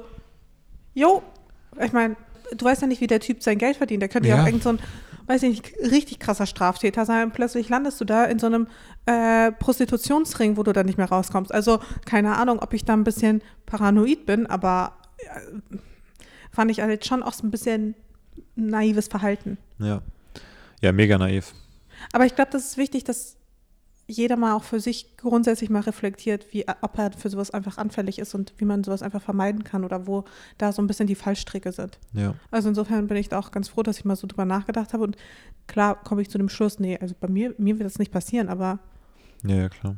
[0.95, 1.21] jo,
[1.83, 2.15] ich meine,
[2.57, 4.01] du weißt ja nicht, wie der Typ sein Geld verdient.
[4.01, 4.41] Der könnte ja, Ja.
[4.43, 4.79] auch irgend so ein,
[5.27, 7.31] weiß ich nicht, richtig krasser Straftäter sein.
[7.31, 8.67] Plötzlich landest du da in so einem
[9.05, 11.53] äh, Prostitutionsring, wo du dann nicht mehr rauskommst.
[11.53, 15.77] Also keine Ahnung, ob ich da ein bisschen paranoid bin, aber äh,
[16.51, 17.95] fand ich halt schon auch so ein bisschen
[18.55, 19.57] naives Verhalten.
[19.79, 20.01] Ja.
[20.81, 21.53] Ja, mega naiv.
[22.13, 23.37] Aber ich glaube, das ist wichtig, dass
[24.07, 28.19] jeder mal auch für sich grundsätzlich mal reflektiert, wie, ob er für sowas einfach anfällig
[28.19, 30.25] ist und wie man sowas einfach vermeiden kann oder wo
[30.57, 31.97] da so ein bisschen die Fallstricke sind.
[32.13, 32.35] Ja.
[32.51, 35.03] Also insofern bin ich da auch ganz froh, dass ich mal so drüber nachgedacht habe
[35.03, 35.17] und
[35.67, 38.47] klar komme ich zu dem Schluss, nee, also bei mir, mir wird das nicht passieren,
[38.47, 38.79] aber,
[39.43, 39.95] Ja, ja, klar.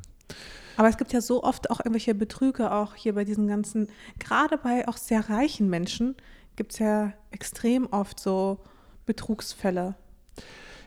[0.77, 3.89] aber es gibt ja so oft auch irgendwelche Betrüge auch hier bei diesen ganzen,
[4.19, 6.15] gerade bei auch sehr reichen Menschen
[6.55, 8.59] gibt es ja extrem oft so
[9.05, 9.95] Betrugsfälle.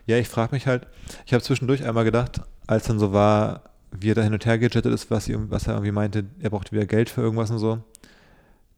[0.07, 0.87] Ja, ich frage mich halt,
[1.27, 2.41] ich habe zwischendurch einmal gedacht,
[2.71, 5.75] als dann so war, wie er da hin und her gejettet ist, was, was er
[5.75, 7.83] irgendwie meinte, er braucht wieder Geld für irgendwas und so.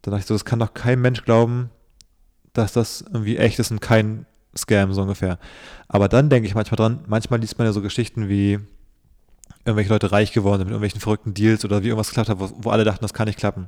[0.01, 1.69] Dann dachte ich so, das kann doch kein Mensch glauben,
[2.53, 4.25] dass das irgendwie echt ist und kein
[4.57, 5.37] Scam, so ungefähr.
[5.87, 8.59] Aber dann denke ich manchmal dran, manchmal liest man ja so Geschichten wie
[9.63, 12.49] irgendwelche Leute reich geworden sind mit irgendwelchen verrückten Deals oder wie irgendwas geklappt hat, wo,
[12.57, 13.67] wo alle dachten, das kann nicht klappen.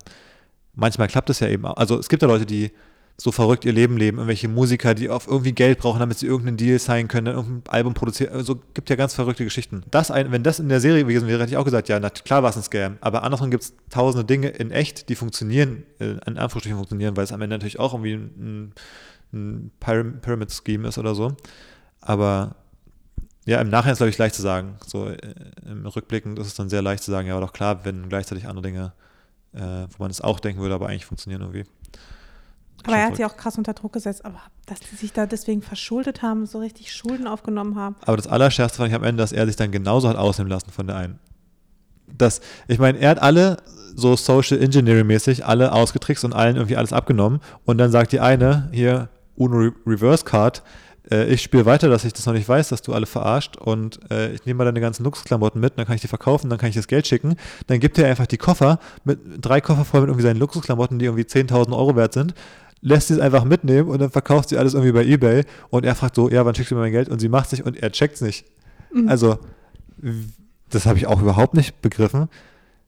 [0.73, 1.77] Manchmal klappt es ja eben auch.
[1.77, 2.71] Also es gibt ja Leute, die
[3.17, 6.57] so verrückt ihr Leben leben, irgendwelche Musiker, die auf irgendwie Geld brauchen, damit sie irgendeinen
[6.57, 8.33] Deal sein können, irgendein Album produzieren.
[8.33, 9.83] Also gibt ja ganz verrückte Geschichten.
[9.89, 12.09] Das ein, wenn das in der Serie gewesen wäre, hätte ich auch gesagt, ja, na,
[12.09, 12.97] klar war es ein Scam.
[12.99, 17.23] Aber andersrum gibt es tausende Dinge in echt, die funktionieren, äh, in Anführungsstrichen funktionieren, weil
[17.23, 18.73] es am Ende natürlich auch irgendwie ein,
[19.33, 21.37] ein Pyram- Pyramid-Scheme ist oder so.
[22.01, 22.55] Aber
[23.45, 24.75] ja, im Nachhinein ist glaube ich leicht zu sagen.
[24.85, 25.17] So äh,
[25.65, 28.45] im Rückblickend ist es dann sehr leicht zu sagen, ja, aber doch klar, wenn gleichzeitig
[28.45, 28.93] andere Dinge,
[29.53, 31.63] äh, wo man es auch denken würde, aber eigentlich funktionieren irgendwie.
[32.85, 34.25] Aber er hat sie auch krass unter Druck gesetzt.
[34.25, 37.95] Aber dass die sich da deswegen verschuldet haben, so richtig Schulden aufgenommen haben.
[38.05, 40.71] Aber das Allerschärfste fand ich am Ende, dass er sich dann genauso hat ausnehmen lassen
[40.71, 41.19] von der einen.
[42.17, 43.57] Das, ich meine, er hat alle
[43.95, 47.39] so Social Engineering mäßig alle ausgetrickst und allen irgendwie alles abgenommen.
[47.65, 50.63] Und dann sagt die eine, hier, Uno Re Reverse Card,
[51.11, 53.99] äh, ich spiele weiter, dass ich das noch nicht weiß, dass du alle verarscht und
[54.11, 56.69] äh, ich nehme mal deine ganzen Luxusklamotten mit, dann kann ich die verkaufen, dann kann
[56.69, 57.35] ich das Geld schicken.
[57.67, 61.05] Dann gibt er einfach die Koffer, mit drei Koffer voll mit irgendwie seinen Luxusklamotten, die
[61.05, 62.33] irgendwie 10.000 Euro wert sind,
[62.85, 65.95] lässt sie es einfach mitnehmen und dann verkauft sie alles irgendwie bei Ebay und er
[65.95, 67.09] fragt so, ja, wann schickst du mir mein Geld?
[67.09, 68.45] Und sie macht sich und er checkt es nicht.
[68.93, 69.09] Mhm.
[69.09, 69.39] Also,
[70.69, 72.29] das habe ich auch überhaupt nicht begriffen.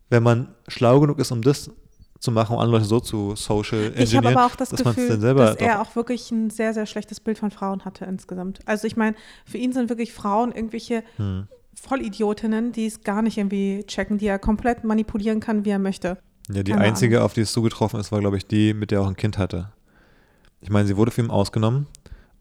[0.09, 1.71] Wenn man schlau genug ist, um das
[2.19, 4.83] zu machen, um andere Leute so zu social Ich habe engineeren, aber auch das dass
[4.83, 7.49] man es Gefühl, dann selber dass er auch wirklich ein sehr, sehr schlechtes Bild von
[7.49, 8.59] Frauen hatte insgesamt.
[8.65, 11.47] Also ich meine, für ihn sind wirklich Frauen irgendwelche Hm.
[11.79, 16.17] Vollidiotinnen, die es gar nicht irgendwie checken, die er komplett manipulieren kann, wie er möchte.
[16.49, 18.99] Ja, die Keine einzige, auf die es zugetroffen ist, war, glaube ich, die, mit der
[18.99, 19.71] er auch ein Kind hatte.
[20.61, 21.87] Ich meine, sie wurde für ihn ausgenommen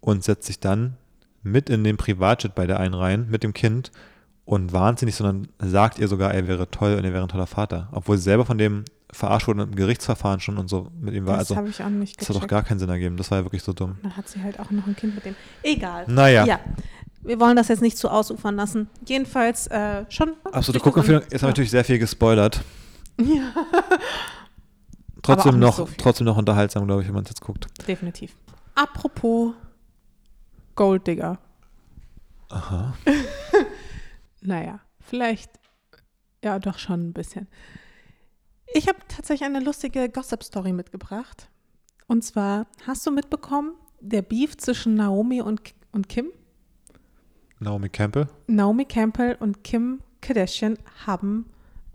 [0.01, 0.97] und setzt sich dann
[1.43, 3.93] mit in den Privatjet bei der einen rein, mit dem Kind
[4.45, 7.29] und warnt sie nicht, sondern sagt ihr sogar, er wäre toll und er wäre ein
[7.29, 7.89] toller Vater.
[7.93, 11.35] Obwohl sie selber von dem verarscht wurde im Gerichtsverfahren schon und so mit ihm war.
[11.39, 13.17] das Also, habe ich auch nicht das hat doch gar keinen Sinn ergeben.
[13.17, 13.97] Das war ja wirklich so dumm.
[14.03, 15.35] Dann hat sie halt auch noch ein Kind mit dem.
[15.63, 16.05] Egal.
[16.09, 16.45] Naja.
[16.45, 16.61] Ja.
[17.23, 18.89] Wir wollen das jetzt nicht zu ausufern lassen.
[19.07, 20.35] Jedenfalls äh, schon.
[20.45, 21.23] Absolute Guckempfehlung.
[21.23, 22.63] Jetzt haben wir natürlich sehr viel gespoilert.
[23.19, 23.53] Ja,
[25.27, 27.67] Trotzdem noch, so trotzdem noch unterhaltsam, glaube ich, wenn man es jetzt guckt.
[27.87, 28.35] definitiv.
[28.75, 29.55] Apropos
[30.75, 31.39] Golddigger.
[32.49, 32.95] Aha.
[34.43, 35.51] Naja, vielleicht
[36.45, 37.49] ja doch schon ein bisschen.
[38.73, 41.51] Ich habe tatsächlich eine lustige Gossip-Story mitgebracht.
[42.07, 46.29] Und zwar, hast du mitbekommen, der Beef zwischen Naomi und, und Kim?
[47.59, 48.29] Naomi Campbell.
[48.47, 51.47] Naomi Campbell und Kim Kardashian haben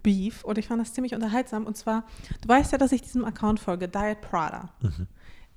[0.04, 1.66] Beef und ich fand das ziemlich unterhaltsam.
[1.66, 2.06] Und zwar,
[2.42, 4.70] du weißt ja, dass ich diesem Account folge, Diet Prada.
[4.82, 5.08] Mhm.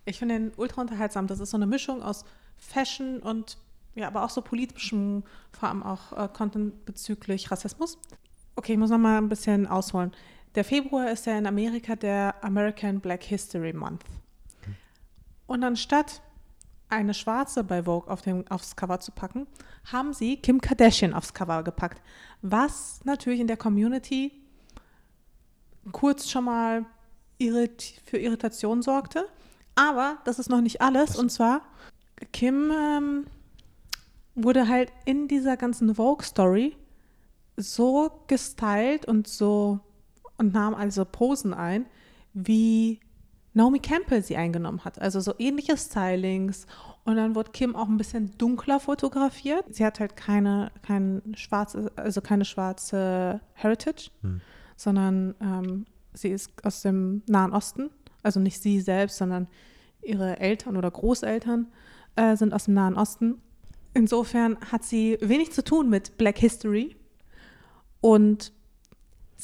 [0.04, 1.26] Ich finde den ultra unterhaltsam.
[1.26, 2.24] Das ist so eine Mischung aus
[2.56, 3.58] Fashion und
[3.94, 5.22] ja, aber auch so politischem,
[5.52, 7.98] vor allem auch äh, Content bezüglich Rassismus.
[8.56, 10.12] Okay, ich muss noch mal ein bisschen ausholen.
[10.54, 14.04] Der Februar ist ja in Amerika der American Black History Month.
[15.46, 16.22] Und anstatt
[16.88, 19.46] eine Schwarze bei Vogue auf dem, aufs Cover zu packen,
[19.92, 22.00] haben sie Kim Kardashian aufs Cover gepackt.
[22.42, 24.32] Was natürlich in der Community
[25.92, 26.86] kurz schon mal
[27.38, 29.28] irrit für Irritation sorgte.
[29.74, 31.16] Aber das ist noch nicht alles.
[31.16, 31.62] Und zwar,
[32.32, 33.26] Kim ähm,
[34.34, 36.76] wurde halt in dieser ganzen Vogue-Story
[37.56, 39.80] so gestylt und so
[40.38, 41.86] und nahm also Posen ein,
[42.32, 43.00] wie
[43.54, 45.00] Naomi Campbell sie eingenommen hat.
[45.00, 46.66] Also so ähnliche Stylings.
[47.04, 49.64] Und dann wurde Kim auch ein bisschen dunkler fotografiert.
[49.74, 54.40] Sie hat halt keine, kein schwarze, also keine schwarze Heritage, Hm.
[54.76, 57.90] sondern ähm, sie ist aus dem Nahen Osten.
[58.22, 59.46] Also nicht sie selbst, sondern
[60.02, 61.68] ihre Eltern oder Großeltern
[62.16, 63.40] äh, sind aus dem Nahen Osten.
[63.92, 66.96] Insofern hat sie wenig zu tun mit Black History
[68.00, 68.52] und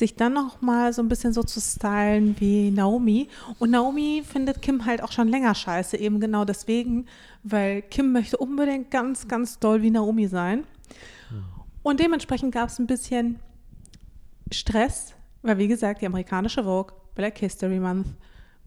[0.00, 3.28] sich dann noch mal so ein bisschen so zu stylen wie Naomi.
[3.60, 7.06] Und Naomi findet Kim halt auch schon länger scheiße, eben genau deswegen,
[7.44, 10.64] weil Kim möchte unbedingt ganz, ganz doll wie Naomi sein.
[11.82, 13.38] Und dementsprechend gab es ein bisschen
[14.50, 18.06] Stress, weil wie gesagt, die amerikanische Vogue, Black History Month,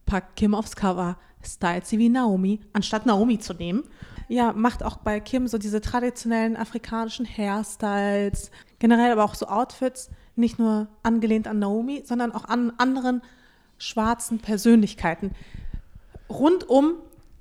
[0.05, 3.83] packt Kim aufs Cover, stylt sie wie Naomi, anstatt Naomi zu nehmen.
[4.29, 10.09] Ja, macht auch bei Kim so diese traditionellen afrikanischen Hairstyles, generell aber auch so Outfits,
[10.35, 13.21] nicht nur angelehnt an Naomi, sondern auch an anderen
[13.77, 15.31] schwarzen Persönlichkeiten.
[16.29, 16.95] Rundum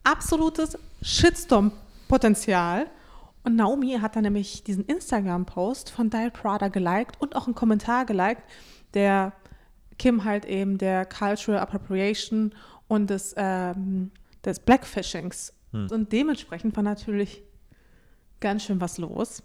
[0.04, 2.86] absolutes Shitstorm-Potenzial.
[3.44, 8.04] Und Naomi hat dann nämlich diesen Instagram-Post von Dial Prada geliked und auch einen Kommentar
[8.06, 8.42] geliked,
[8.94, 9.32] der
[9.98, 12.54] Kim halt eben der Cultural Appropriation
[12.88, 14.10] und des, ähm,
[14.44, 15.54] des Blackfishings.
[15.72, 15.88] Hm.
[15.90, 17.42] Und dementsprechend war natürlich
[18.40, 19.42] ganz schön was los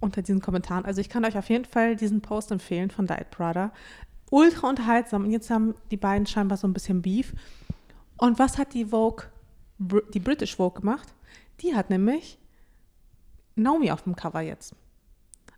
[0.00, 0.84] unter diesen Kommentaren.
[0.84, 3.72] Also ich kann euch auf jeden Fall diesen Post empfehlen von Diet Prada.
[4.30, 5.24] Ultra unterhaltsam.
[5.24, 7.32] Und jetzt haben die beiden scheinbar so ein bisschen Beef.
[8.16, 9.26] Und was hat die Vogue,
[9.78, 11.08] die British Vogue gemacht?
[11.60, 12.38] Die hat nämlich
[13.56, 14.74] Naomi auf dem Cover jetzt.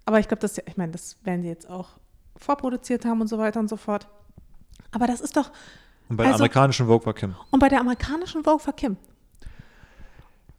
[0.04, 1.90] Aber ich glaube, das, ich meine, das werden sie jetzt auch
[2.36, 4.08] vorproduziert haben und so weiter und so fort.
[4.90, 5.50] Aber das ist doch,
[6.08, 7.34] Und bei der Also- amerikanischen Vogue war Kim.
[7.50, 8.96] und bei der amerikanischen Vogue war Kim.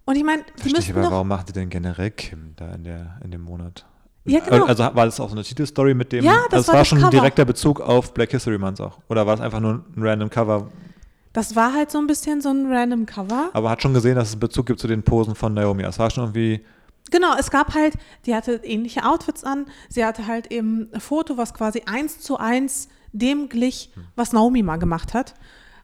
[0.06, 3.32] Und ich meine, die aber, doch, warum machte denn generell Kim da in, der, in
[3.32, 3.86] dem Monat?
[4.26, 4.66] Ja, genau.
[4.66, 6.82] Also war das auch so eine Titelstory mit dem, Ja, also das es war war
[6.82, 7.12] das schon ein Cover.
[7.12, 9.00] direkter Bezug auf Black History Month auch?
[9.10, 10.70] Oder war es einfach nur ein random Cover?
[11.34, 13.50] das war halt so ein bisschen so ein random Cover.
[13.54, 15.82] Aber hat schon gesehen, dass es Bezug gibt zu den Posen von Naomi.
[15.82, 16.64] Das war schon irgendwie,
[17.12, 17.96] Genau, es gab halt,
[18.26, 19.66] die hatte ähnliche Outfits an.
[19.90, 24.62] Sie hatte halt eben ein Foto, was quasi eins zu eins dem glich, was Naomi
[24.64, 25.34] mal gemacht hat.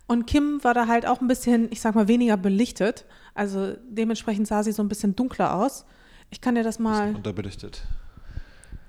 [0.07, 3.05] Und Kim war da halt auch ein bisschen, ich sag mal, weniger belichtet.
[3.40, 5.86] Also dementsprechend sah sie so ein bisschen dunkler aus.
[6.30, 7.88] Ich kann dir das mal unterbelichtet.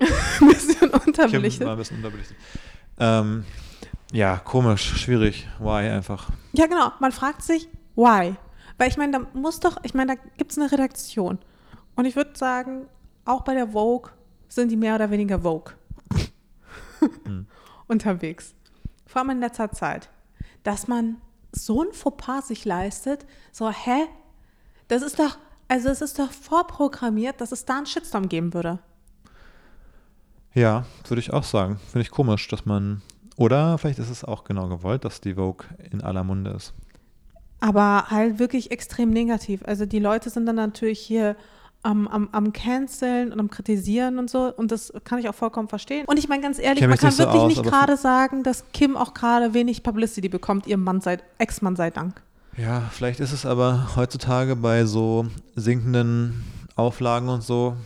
[0.01, 0.09] ein
[0.49, 1.65] bisschen unterbelichtet.
[1.69, 2.37] war ein bisschen unterbelichtet.
[2.99, 3.45] Ähm,
[4.13, 5.47] ja, komisch, schwierig.
[5.61, 6.31] Why einfach?
[6.53, 6.91] Ja, genau.
[6.99, 8.35] Man fragt sich, why?
[8.77, 11.39] Weil ich meine, da muss doch, ich meine, da gibt es eine Redaktion.
[11.95, 12.89] Und ich würde sagen,
[13.25, 14.11] auch bei der Vogue
[14.49, 15.75] sind die mehr oder weniger Vogue
[17.87, 18.53] unterwegs.
[19.07, 20.11] Vor allem in letzter Zeit.
[20.65, 21.19] Dass man
[21.53, 24.09] so ein Fauxpas sich leistet, so, hä?
[24.91, 25.39] Das ist doch,
[25.69, 28.81] also es ist doch vorprogrammiert, dass es da einen Shitstorm geben würde.
[30.53, 31.79] Ja, würde ich auch sagen.
[31.93, 33.01] Finde ich komisch, dass man.
[33.37, 36.75] Oder vielleicht ist es auch genau gewollt, dass die Vogue in aller Munde ist.
[37.61, 39.63] Aber halt wirklich extrem negativ.
[39.65, 41.37] Also die Leute sind dann natürlich hier
[41.85, 44.53] am, am, am Canceln und am Kritisieren und so.
[44.53, 46.05] Und das kann ich auch vollkommen verstehen.
[46.07, 48.97] Und ich meine ganz ehrlich, man kann so wirklich aus, nicht gerade sagen, dass Kim
[48.97, 52.21] auch gerade wenig Publicity bekommt, ihrem Mann sei, Ex-Mann sei Dank.
[52.57, 56.45] Ja, vielleicht ist es aber heutzutage bei so sinkenden
[56.77, 57.77] Auflagen und so,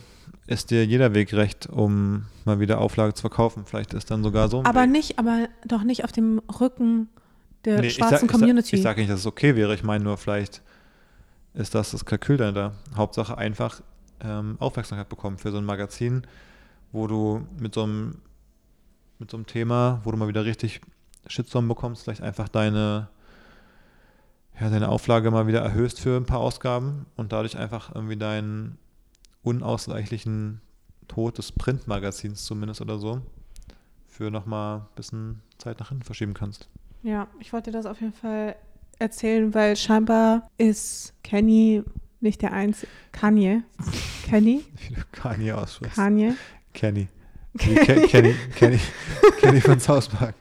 [0.47, 3.63] ist dir jeder Weg recht, um mal wieder Auflage zu verkaufen.
[3.65, 4.59] Vielleicht ist dann sogar so.
[4.59, 4.91] ein Aber Weg.
[4.91, 7.09] nicht, aber doch nicht auf dem Rücken
[7.65, 8.75] der Nee, schwarzen ich sag, Community.
[8.75, 9.73] Ich sage sag nicht, dass es okay wäre.
[9.73, 10.61] Ich meine nur, vielleicht
[11.53, 12.73] ist das das Kalkül dahinter.
[12.95, 13.81] Hauptsache einfach
[14.21, 16.23] ähm, Aufmerksamkeit bekommen für so ein Magazin,
[16.91, 18.21] wo du mit so einem,
[19.19, 20.81] mit so einem Thema, wo du mal wieder richtig
[21.27, 23.07] Shitstorm bekommst, vielleicht einfach deine,
[24.59, 28.77] ja, deine Auflage mal wieder erhöhst für ein paar Ausgaben und dadurch einfach irgendwie deinen
[29.43, 30.61] unausweichlichen
[31.07, 33.21] Tod des Printmagazins zumindest oder so
[34.07, 36.67] für nochmal ein bisschen Zeit nach hinten verschieben kannst.
[37.03, 38.55] Ja, ich wollte das auf jeden Fall
[38.97, 41.83] erzählen, weil scheinbar ist Kenny
[42.21, 42.87] nicht der einzige.
[43.11, 43.61] Kanye.
[44.25, 44.63] Kenny?
[44.89, 45.95] Wie du Kanye aussprichst.
[45.95, 46.33] Kanye.
[46.73, 47.07] Kenny.
[47.53, 48.79] Wie Ke- Kenny, Kenny,
[49.41, 50.35] Kenny von South Park.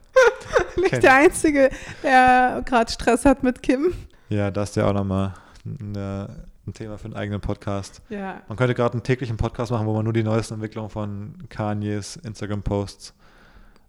[0.77, 1.71] Nicht der Einzige,
[2.03, 3.95] der gerade Stress hat mit Kim.
[4.29, 8.03] Ja, das ist ja auch nochmal eine, ein Thema für einen eigenen Podcast.
[8.09, 8.43] Ja.
[8.49, 12.17] Man könnte gerade einen täglichen Podcast machen, wo man nur die neuesten Entwicklungen von Kanyes
[12.17, 13.15] Instagram-Posts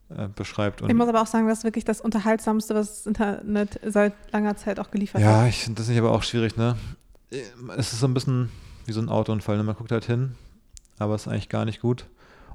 [0.10, 0.82] äh, beschreibt.
[0.82, 4.56] Ich muss aber auch sagen, das ist wirklich das Unterhaltsamste, was das Internet seit langer
[4.56, 5.50] Zeit auch geliefert ja, hat.
[5.50, 6.76] ich finde das nicht aber auch schwierig, ne?
[7.76, 8.52] Es ist so ein bisschen
[8.86, 9.64] wie so ein Autounfall, ne?
[9.64, 10.36] Man guckt halt hin,
[11.00, 12.06] aber es ist eigentlich gar nicht gut.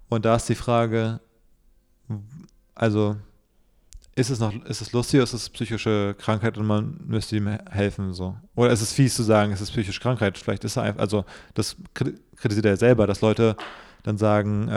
[0.08, 1.20] Und da ist die Frage,
[2.74, 3.16] also
[4.20, 7.48] ist es noch, ist es lustig oder ist es psychische Krankheit und man müsste ihm
[7.70, 8.36] helfen so?
[8.54, 10.38] Oder ist es fies zu sagen, es ist psychische Krankheit?
[10.38, 13.56] Vielleicht ist er einfach, also das kri- kritisiert er selber, dass Leute
[14.02, 14.72] dann sagen, äh,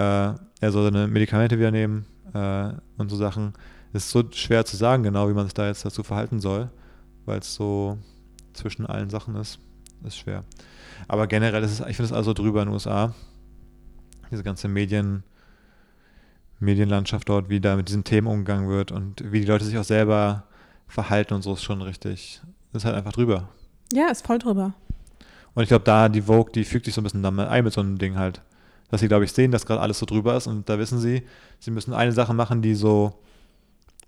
[0.62, 3.54] er soll seine Medikamente wieder nehmen äh, und so Sachen.
[3.94, 6.70] Es ist so schwer zu sagen, genau wie man sich da jetzt dazu verhalten soll,
[7.26, 7.98] weil es so
[8.54, 9.60] zwischen allen Sachen ist.
[10.06, 10.44] Ist schwer.
[11.08, 13.14] Aber generell ist es, ich finde es also drüber in den USA.
[14.32, 15.24] Diese ganze Medien,
[16.64, 19.84] Medienlandschaft dort, wie da mit diesen Themen umgegangen wird und wie die Leute sich auch
[19.84, 20.44] selber
[20.88, 22.42] verhalten und so ist schon richtig.
[22.74, 23.50] Ist halt einfach drüber.
[23.92, 24.74] Ja, ist voll drüber.
[25.54, 27.74] Und ich glaube, da die Vogue, die fügt sich so ein bisschen damit ein mit
[27.74, 28.42] so einem Ding halt.
[28.90, 31.24] Dass sie, glaube ich, sehen, dass gerade alles so drüber ist und da wissen sie,
[31.60, 33.20] sie müssen eine Sache machen, die so,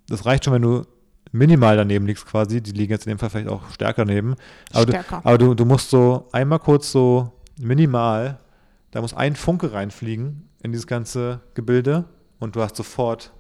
[0.08, 0.84] das reicht schon, wenn du
[1.32, 4.36] minimal daneben liegst quasi, die liegen jetzt in dem Fall vielleicht auch stärker daneben,
[4.74, 5.22] aber, du, Stärker.
[5.24, 8.38] aber du, du musst so einmal kurz so minimal,
[8.92, 12.06] da muss ein Funke reinfliegen in dieses ganze Gebilde
[12.40, 13.34] und du hast sofort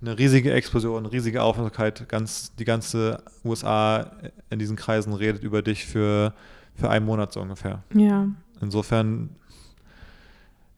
[0.00, 4.12] eine riesige Explosion, eine riesige Aufmerksamkeit, ganz, die ganze USA
[4.50, 6.34] in diesen Kreisen redet über dich für,
[6.74, 7.82] für einen Monat so ungefähr.
[7.94, 8.28] Ja.
[8.60, 9.30] Insofern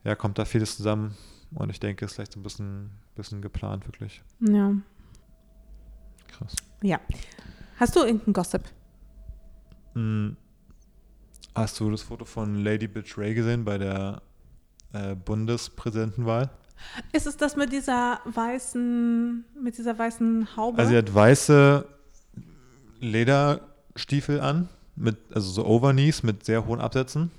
[0.03, 1.15] ja, kommt da vieles zusammen
[1.53, 4.23] und ich denke, es ist vielleicht so ein bisschen, bisschen geplant, wirklich.
[4.39, 4.73] Ja.
[6.27, 6.55] Krass.
[6.81, 6.99] Ja.
[7.77, 8.63] Hast du irgendeinen Gossip?
[9.93, 10.37] Hm.
[11.53, 14.21] Hast du das Foto von Lady Bitch Ray gesehen bei der
[14.93, 16.49] äh, Bundespräsidentenwahl?
[17.11, 20.77] Ist es das mit dieser weißen, mit dieser weißen Haube?
[20.77, 21.85] Also sie hat weiße
[22.99, 27.31] Lederstiefel an, mit, also so Overknees mit sehr hohen Absätzen.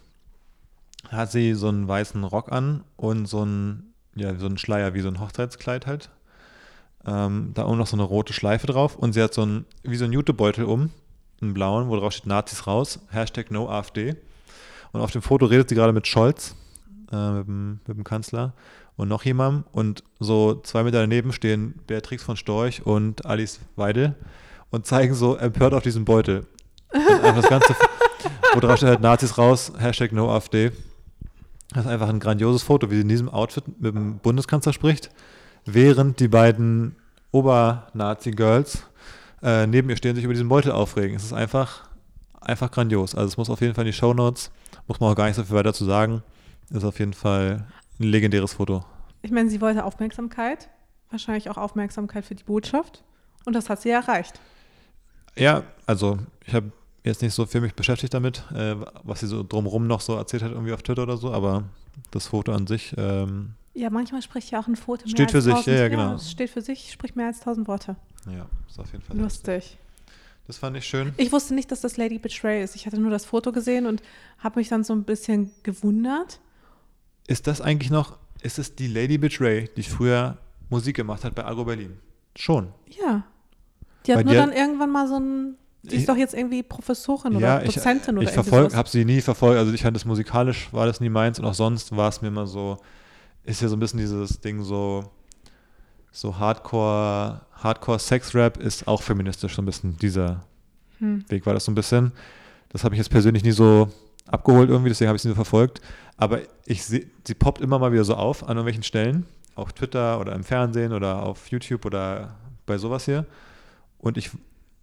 [1.09, 5.01] Hat sie so einen weißen Rock an und so einen, ja, so einen Schleier wie
[5.01, 6.11] so ein Hochzeitskleid halt.
[7.05, 9.97] Ähm, da oben noch so eine rote Schleife drauf und sie hat so einen, wie
[9.97, 10.91] so einen Jutebeutel um,
[11.41, 14.17] einen blauen, wo drauf steht Nazis raus, Hashtag No AfD.
[14.93, 16.55] Und auf dem Foto redet sie gerade mit Scholz,
[17.13, 18.55] äh, mit, dem, mit dem Kanzler
[18.97, 19.65] und noch jemandem.
[19.73, 24.15] Und so zwei Meter daneben stehen Beatrix von Storch und Alice Weidel
[24.71, 26.47] und zeigen so empört auf diesen Beutel.
[26.93, 27.77] Und einfach das Ganze,
[28.55, 30.73] wo drauf steht halt Nazis raus, Hashtag No AfD.
[31.71, 35.11] Das ist einfach ein grandioses Foto, wie sie in diesem Outfit mit dem Bundeskanzler spricht,
[35.65, 36.97] während die beiden
[37.31, 38.85] Ober-Nazi-Girls
[39.43, 41.17] äh, neben ihr stehen sich über diesen Beutel aufregen.
[41.17, 41.89] Es ist einfach,
[42.41, 43.15] einfach grandios.
[43.15, 44.51] Also es muss auf jeden Fall in die Shownotes,
[44.87, 46.23] muss man auch gar nicht so viel weiter zu sagen.
[46.71, 47.67] Ist auf jeden Fall
[48.01, 48.85] ein legendäres Foto.
[49.23, 50.69] ich meine, sie wollte Aufmerksamkeit.
[51.11, 53.05] Wahrscheinlich auch Aufmerksamkeit für die Botschaft.
[53.45, 54.41] Und das hat sie erreicht.
[55.37, 56.73] Ja, also ich habe
[57.05, 60.43] jetzt nicht so viel mich beschäftigt damit, äh, was sie so drumrum noch so erzählt
[60.43, 61.65] hat, irgendwie auf Twitter oder so, aber
[62.11, 65.43] das Foto an sich, ähm, Ja, manchmal spricht ja auch ein Foto mehr Steht für
[65.43, 66.15] sich, 1000 ja, ja, genau.
[66.15, 67.97] es steht für sich, spricht mehr als tausend Worte.
[68.27, 69.77] ja, ist auf jeden Fall Lustig.
[70.47, 71.13] Das fand ich schön.
[71.17, 72.75] Ich wusste nicht, dass das Lady Betray ist.
[72.77, 74.03] Ich hatte nur das Foto gesehen und
[74.39, 76.41] habe mich dann so ein bisschen gewundert.
[77.27, 80.39] Ist das eigentlich noch, ist es die Lady Betray, die früher
[80.71, 81.99] Musik gemacht hat bei Agro Berlin?
[82.37, 82.69] Schon.
[83.03, 83.25] Ja.
[84.07, 85.55] Die hat Weil nur die dann hat- irgendwann mal so ein.
[85.85, 88.71] Die ist Ich- doch jetzt irgendwie Professorin ja, oder ich, Dozentin oder ich irgendwie verfolg,
[88.71, 88.79] sowas.
[88.79, 89.59] habe sie nie verfolgt.
[89.59, 92.29] Also ich fand das musikalisch, war das nie meins und auch sonst war es mir
[92.29, 92.79] immer so,
[93.45, 95.11] ist ja so ein bisschen dieses Ding so,
[96.13, 100.45] so Hardcore, Hardcore Sex Rap ist auch feministisch so ein bisschen dieser
[100.99, 101.25] Hm.
[101.29, 102.13] Weg war das so ein bisschen.
[102.69, 103.89] Das habe ich jetzt persönlich nie so
[104.27, 105.81] abgeholt irgendwie, deswegen habe ich sie so verfolgt.
[106.17, 110.21] Aber ich sehe, sie poppt immer mal wieder so auf an irgendwelchen Stellen, auf Twitter
[110.21, 113.27] oder im Fernsehen oder auf YouTube oder bei sowas hier.
[113.99, 114.31] Und ich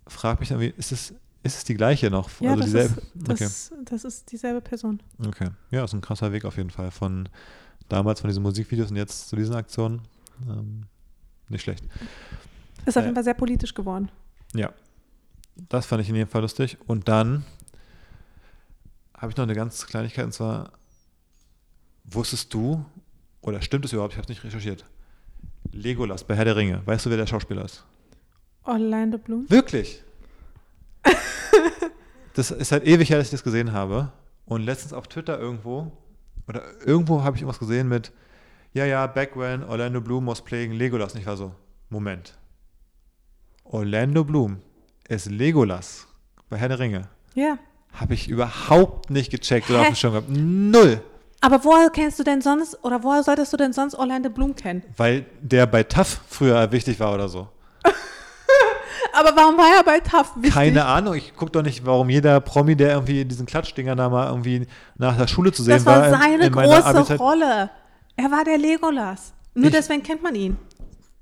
[0.07, 1.13] frage mich dann, wie, ist es,
[1.43, 2.29] ist es die gleiche noch?
[2.41, 3.01] Ja, das, dieselbe?
[3.01, 5.01] ist, das, das ist dieselbe Person.
[5.19, 5.29] okay.
[5.45, 5.49] okay.
[5.71, 6.91] Ja, ist ein krasser Weg auf jeden Fall.
[6.91, 7.29] Von
[7.87, 10.01] damals von diesen Musikvideos und jetzt zu diesen Aktionen.
[10.47, 10.83] Ähm,
[11.49, 11.83] nicht schlecht.
[12.85, 13.07] Ist auf Äh.
[13.07, 14.09] jeden Fall sehr politisch geworden.
[14.53, 14.71] Ja,
[15.69, 16.77] das fand ich in jedem Fall lustig.
[16.87, 17.43] Und dann
[19.19, 20.71] habe ich noch eine ganz Kleinigkeit und zwar,
[22.05, 22.83] wusstest du,
[23.41, 24.85] oder stimmt es überhaupt, ich habe es nicht recherchiert,
[25.71, 27.85] Legolas bei Herr der Ringe, weißt du, wer der Schauspieler ist?
[28.63, 29.49] Orlando Bloom.
[29.49, 30.03] Wirklich?
[32.33, 34.11] das ist halt ewig her, dass ich das gesehen habe.
[34.45, 35.91] Und letztens auf Twitter irgendwo,
[36.47, 38.11] oder irgendwo habe ich irgendwas gesehen mit,
[38.73, 41.13] ja, ja, back when Orlando Bloom was playing Legolas.
[41.13, 41.53] Und ich war so,
[41.89, 42.37] Moment.
[43.63, 44.61] Orlando Bloom
[45.07, 46.07] ist Legolas
[46.49, 47.09] bei Herr der Ringe.
[47.35, 47.57] Ja.
[47.93, 49.81] Habe ich überhaupt nicht gecheckt oder Hä?
[49.83, 50.29] auf dem Schirm gehabt.
[50.29, 51.01] Null.
[51.41, 54.83] Aber woher kennst du denn sonst, oder woher solltest du denn sonst Orlando Bloom kennen?
[54.97, 57.47] Weil der bei TAF früher wichtig war oder so.
[59.13, 60.53] Aber warum war er bei TAF wichtig?
[60.53, 64.27] Keine Ahnung, ich gucke doch nicht, warum jeder Promi, der irgendwie diesen Klatschdinger da mal
[64.29, 64.67] irgendwie
[64.97, 67.19] nach der Schule zu sehen Das war in- seine in meiner große Abi-Zeit.
[67.19, 67.69] Rolle.
[68.17, 69.33] Er war der Legolas.
[69.53, 70.57] Nur Ich- deswegen kennt man ihn.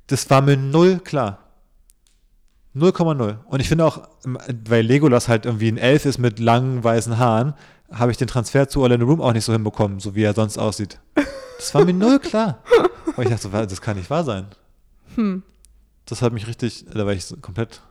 [0.07, 1.39] Das war mir null klar.
[2.77, 3.37] 0,0.
[3.45, 4.07] Und ich finde auch,
[4.67, 7.53] weil Legolas halt irgendwie ein Elf ist mit langen weißen Haaren,
[7.91, 10.57] habe ich den Transfer zu Orlando Bloom auch nicht so hinbekommen, so wie er sonst
[10.57, 10.99] aussieht.
[11.57, 12.59] Das war mir null klar.
[13.15, 14.47] Und ich dachte so, das kann nicht wahr sein.
[15.15, 15.43] Hm.
[16.05, 17.81] Das hat mich richtig, da war ich komplett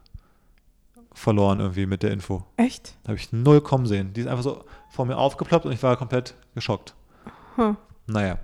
[1.12, 2.45] verloren irgendwie mit der Info.
[2.57, 2.95] Echt?
[3.05, 4.12] Da habe ich null kommen sehen.
[4.12, 6.95] Die ist einfach so vor mir aufgeploppt und ich war komplett geschockt.
[7.57, 7.76] Hm.
[8.07, 8.39] Naja.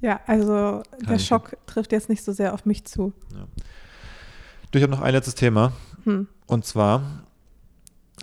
[0.00, 3.12] Ja, also der ich- Schock trifft jetzt nicht so sehr auf mich zu.
[4.70, 5.72] Du, ich habe noch ein letztes Thema.
[6.08, 6.26] Hm.
[6.46, 7.02] Und zwar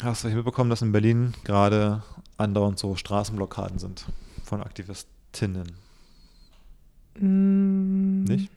[0.02, 2.02] hast du mitbekommen, dass in Berlin gerade
[2.38, 4.06] andauernd so Straßenblockaden sind
[4.44, 5.74] von Aktivistinnen.
[7.20, 8.52] Mm, Nicht?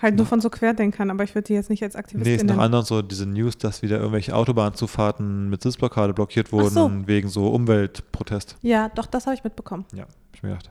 [0.00, 2.42] Halt nur von so Querdenkern, aber ich würde die jetzt nicht als Nee, Aktivistin ist
[2.44, 2.60] noch nennen.
[2.60, 6.90] andauernd so diese News, dass wieder irgendwelche Autobahnzufahrten mit Sitzblockade blockiert wurden, so.
[7.06, 8.56] wegen so Umweltprotest.
[8.62, 9.84] Ja, doch, das habe ich mitbekommen.
[9.92, 10.70] Ja, hab ich mir gedacht.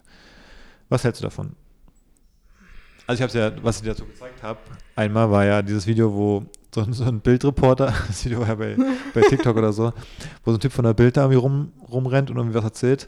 [0.89, 1.51] Was hältst du davon?
[3.07, 4.59] Also ich habe ja, was ich dir dazu gezeigt habe,
[4.95, 6.43] einmal war ja dieses Video, wo
[6.75, 8.75] so, ein- so ein Bildreporter, das Video war ja bei,
[9.13, 9.93] bei TikTok oder so,
[10.43, 13.07] wo so ein Typ von der Bild da irgendwie rum, rumrennt und irgendwie was erzählt.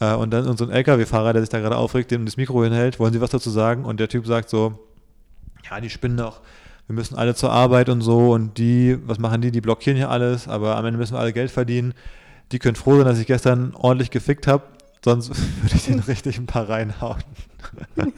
[0.00, 2.62] Äh, und dann und so ein LKW-Fahrer, der sich da gerade aufregt, dem das Mikro
[2.62, 3.84] hinhält, wollen sie was dazu sagen?
[3.84, 4.78] Und der Typ sagt so,
[5.70, 6.40] ja, die spinnen doch,
[6.86, 9.50] wir müssen alle zur Arbeit und so und die, was machen die?
[9.50, 11.94] Die blockieren hier alles, aber am Ende müssen wir alle Geld verdienen.
[12.52, 14.64] Die können froh sein, dass ich gestern ordentlich gefickt habe,
[15.04, 15.28] sonst
[15.62, 17.22] würde ich den richtig ein paar reinhauen.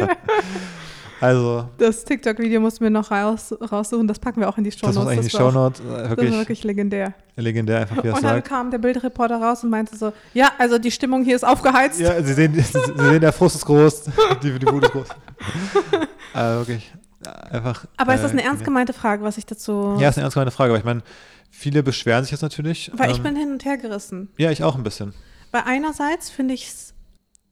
[1.24, 4.86] also, Das TikTok-Video mussten wir noch raus, raussuchen, das packen wir auch in die Show
[4.86, 7.14] das muss eigentlich die war auch- Shownotes äh, Das wirklich, war wirklich legendär.
[7.36, 8.48] legendär, einfach wie es Und dann sagt.
[8.48, 11.98] kam der Bildreporter raus und meinte so, ja, also die Stimmung hier ist aufgeheizt.
[11.98, 14.04] Ja, Sie sehen, Sie sehen, der Frust ist groß,
[14.42, 15.08] die, die Wut ist groß.
[16.34, 16.92] äh, wirklich,
[17.24, 17.86] äh, einfach.
[17.96, 19.96] Aber ist das äh, eine ernst gemeinte Frage, was ich dazu...
[19.98, 21.02] Ja, ist eine ernst gemeinte Frage, aber ich meine,
[21.50, 22.90] viele beschweren sich jetzt natürlich.
[22.94, 24.28] Weil ich ähm, bin hin und her gerissen.
[24.36, 25.14] Ja, ich auch ein bisschen.
[25.52, 26.70] Weil einerseits finde ich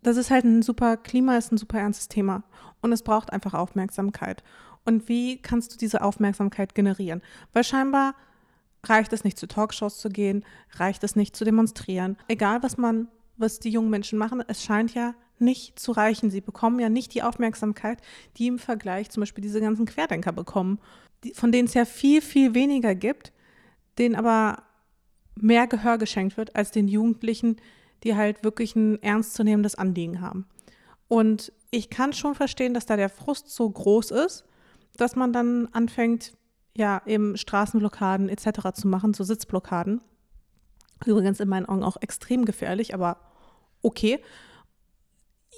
[0.02, 2.42] das ist halt ein super, Klima ist ein super ernstes Thema
[2.82, 4.42] und es braucht einfach Aufmerksamkeit.
[4.84, 7.22] Und wie kannst du diese Aufmerksamkeit generieren?
[7.52, 8.14] Weil scheinbar
[8.84, 12.16] reicht es nicht zu Talkshows zu gehen, reicht es nicht zu demonstrieren.
[12.28, 16.30] Egal was man, was die jungen Menschen machen, es scheint ja nicht zu reichen.
[16.30, 18.00] Sie bekommen ja nicht die Aufmerksamkeit,
[18.36, 20.78] die im Vergleich zum Beispiel diese ganzen Querdenker bekommen,
[21.24, 23.32] die, von denen es ja viel, viel weniger gibt,
[23.98, 24.62] denen aber
[25.34, 27.56] mehr Gehör geschenkt wird als den Jugendlichen,
[28.02, 30.46] die halt wirklich ein ernstzunehmendes Anliegen haben.
[31.12, 34.46] Und ich kann schon verstehen, dass da der Frust so groß ist,
[34.96, 36.32] dass man dann anfängt,
[36.74, 38.72] ja, eben Straßenblockaden etc.
[38.72, 40.00] zu machen, so Sitzblockaden.
[41.04, 43.18] Übrigens in meinen Augen auch extrem gefährlich, aber
[43.82, 44.20] okay.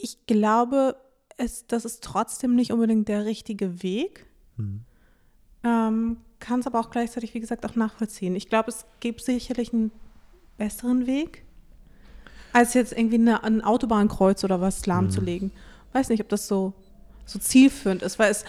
[0.02, 0.96] Ich glaube,
[1.36, 4.26] es, das ist trotzdem nicht unbedingt der richtige Weg.
[4.56, 4.80] Hm.
[5.62, 8.34] Ähm, kann es aber auch gleichzeitig, wie gesagt, auch nachvollziehen.
[8.34, 9.92] Ich glaube, es gibt sicherlich einen
[10.58, 11.43] besseren Weg,
[12.54, 15.50] als jetzt irgendwie eine, ein Autobahnkreuz oder was lahmzulegen.
[15.92, 16.72] Weiß nicht, ob das so,
[17.26, 18.44] so zielführend ist, weil es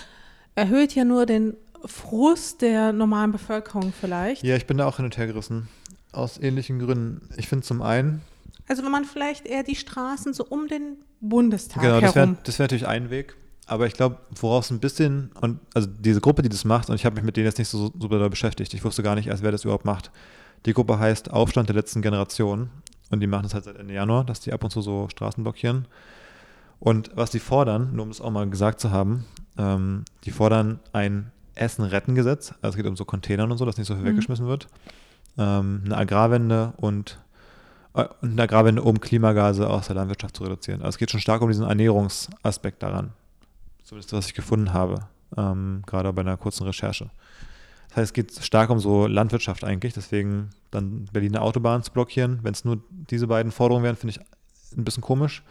[0.54, 4.44] erhöht ja nur den Frust der normalen Bevölkerung vielleicht.
[4.44, 5.68] Ja, ich bin da auch hin und her gerissen.
[6.12, 7.30] Aus ähnlichen Gründen.
[7.36, 8.22] Ich finde zum einen,
[8.68, 12.38] Also wenn man vielleicht eher die Straßen so um den Bundestag genau, das wäre herum.
[12.44, 13.36] das wär natürlich ein Weg.
[13.66, 17.06] Aber ich glaube, woraus ein bisschen, und also diese Gruppe, die das macht, und ich
[17.06, 19.42] habe mich mit denen jetzt nicht so super doll beschäftigt, ich wusste gar nicht erst,
[19.42, 20.12] wer das überhaupt macht.
[20.68, 22.70] Die Gruppe heißt Aufstand der letzten Generation
[23.12, 25.44] und die machen das halt seit Ende Januar, dass die ab und zu so Straßen
[25.44, 25.88] blockieren.
[26.80, 29.26] Und was die fordern, nur um es auch mal gesagt zu haben,
[29.58, 33.88] ähm, die fordern ein Essen-Retten-Gesetz, also es geht um so Containern und so, dass nicht
[33.88, 34.08] so viel Mhm.
[34.10, 34.68] weggeschmissen wird,
[35.38, 37.20] ähm, eine Agrarwende und,
[37.94, 40.82] äh, eine Agrarwende, um Klimagase aus der Landwirtschaft zu reduzieren.
[40.82, 43.14] Also es geht schon stark um diesen Ernährungsaspekt daran.
[43.84, 47.10] Zumindest was ich gefunden habe, ähm, gerade bei einer kurzen Recherche.
[47.96, 52.40] Das heißt, es geht stark um so Landwirtschaft eigentlich, deswegen dann Berliner Autobahn zu blockieren.
[52.44, 55.44] Wenn es nur diese beiden Forderungen wären, finde ich ein bisschen komisch.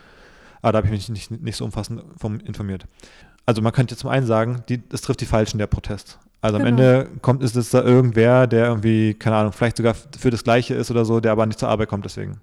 [0.61, 2.87] Aber da habe ich mich nicht, nicht so umfassend vom informiert.
[3.47, 6.19] Also man könnte zum einen sagen, die, das trifft die Falschen, der Protest.
[6.43, 6.83] Also am Genau.
[6.83, 10.75] Ende kommt ist es da irgendwer, der irgendwie, keine Ahnung, vielleicht sogar für das Gleiche
[10.75, 12.41] ist oder so, der aber nicht zur Arbeit kommt deswegen.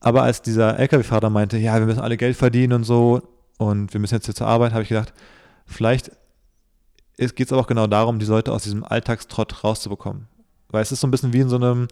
[0.00, 3.22] Aber als dieser LKW-Fahrer meinte, ja, wir müssen alle Geld verdienen und so
[3.56, 5.14] und wir müssen jetzt hier zur Arbeit, habe ich gedacht,
[5.64, 6.10] vielleicht
[7.16, 10.26] geht es aber auch genau darum, die Leute aus diesem Alltagstrott rauszubekommen.
[10.70, 11.88] Weil es ist so ein bisschen wie in so einem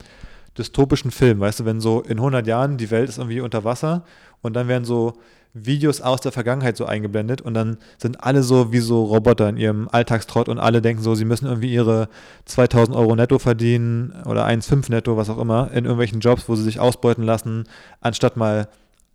[0.57, 4.05] dystopischen Film, weißt du, wenn so in 100 Jahren die Welt ist irgendwie unter Wasser
[4.43, 5.15] und dann werden so
[5.53, 9.57] Videos aus der Vergangenheit so eingeblendet und dann sind alle so wie so Roboter in
[9.57, 12.09] ihrem Alltagstrott und alle denken so, sie müssen irgendwie ihre
[12.45, 16.63] 2000 Euro netto verdienen oder 1,5 netto, was auch immer, in irgendwelchen Jobs, wo sie
[16.63, 17.65] sich ausbeuten lassen,
[18.01, 18.69] anstatt mal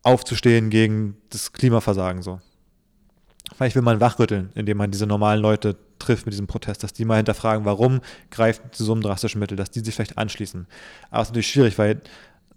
[0.04, 2.40] aufzustehen gegen das Klimaversagen so.
[3.56, 7.06] Vielleicht will man wachrütteln, indem man diese normalen Leute trifft mit diesem Protest, dass die
[7.06, 10.68] mal hinterfragen, warum greift zu so einem drastischen Mittel, dass die sich vielleicht anschließen.
[11.10, 12.02] Aber es ist natürlich schwierig, weil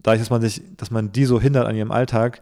[0.03, 2.41] dadurch, dass man sich, dass man die so hindert an ihrem Alltag,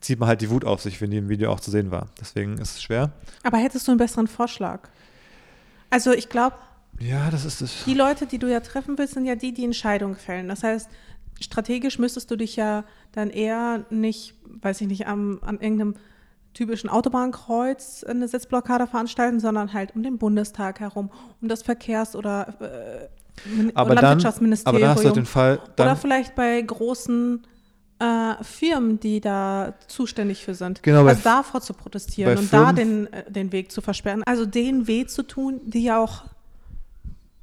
[0.00, 2.06] zieht man halt die Wut auf sich, wie in dem Video auch zu sehen war.
[2.20, 3.12] Deswegen ist es schwer.
[3.42, 4.88] Aber hättest du einen besseren Vorschlag?
[5.90, 6.56] Also ich glaube,
[7.00, 7.84] Ja, das ist es.
[7.84, 10.48] die Leute, die du ja treffen willst, sind ja die, die Entscheidungen fällen.
[10.48, 10.88] Das heißt,
[11.40, 15.96] strategisch müsstest du dich ja dann eher nicht, weiß ich nicht, am, an irgendeinem
[16.54, 21.10] typischen Autobahnkreuz eine Sitzblockade veranstalten, sondern halt um den Bundestag herum,
[21.42, 23.08] um das Verkehrs- oder äh,
[23.42, 24.80] Aber dann, aber Landwirtschaftsministerium.
[24.80, 27.44] dann hast du den Fall, oder vielleicht bei großen
[27.98, 30.82] äh, Firmen, die da zuständig für sind.
[30.82, 34.22] Genau, also davor zu protestieren und da Firmen- den, äh, den Weg zu versperren.
[34.24, 36.24] Also den Weg zu tun, die ja auch,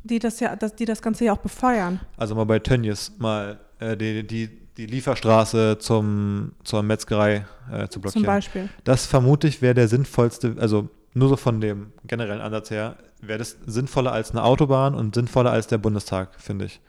[0.03, 1.99] die das ja, das, die das Ganze ja auch befeuern.
[2.17, 7.93] also mal bei Tönnies mal äh, die, die, die Lieferstraße zum, zur Metzgerei äh, zu
[7.93, 8.25] Zum blockieren.
[8.25, 8.69] Beispiel.
[8.83, 13.39] Das vermute ich wäre der sinnvollste, also nur so von dem generellen Ansatz her, wäre
[13.39, 16.79] das sinnvoller als eine Autobahn und sinnvoller als der Bundestag, finde ich.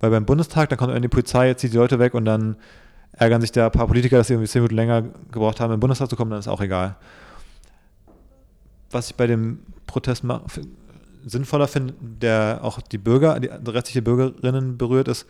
[0.00, 2.56] Weil beim Bundestag, da kommt irgendwie die Polizei, zieht die Leute weg und dann
[3.12, 5.80] ärgern sich da ein paar Politiker, dass sie irgendwie zehn Minuten länger gebraucht haben, im
[5.80, 6.96] Bundestag zu kommen, dann ist auch egal.
[8.90, 10.24] Was ich bei dem Protest
[11.24, 15.26] sinnvoller finde, der auch die Bürger, die restliche Bürgerinnen berührt, ist,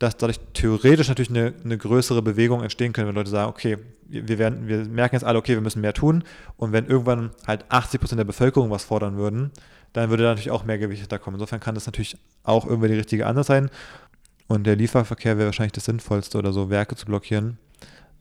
[0.00, 3.76] dass dadurch theoretisch natürlich eine, eine größere Bewegung entstehen könnte, wenn Leute sagen, okay,
[4.08, 6.24] wir, werden, wir merken jetzt alle, okay, wir müssen mehr tun.
[6.56, 9.50] Und wenn irgendwann halt 80 Prozent der Bevölkerung was fordern würden,
[9.92, 11.36] dann würde da natürlich auch mehr Gewicht da kommen.
[11.36, 13.70] Insofern kann das natürlich auch irgendwie die richtige Ansatz sein.
[14.48, 17.58] Und der Lieferverkehr wäre wahrscheinlich das Sinnvollste oder so, Werke zu blockieren.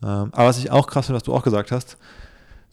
[0.04, 1.98] Ähm, aber was ich auch krass finde, was du auch gesagt hast,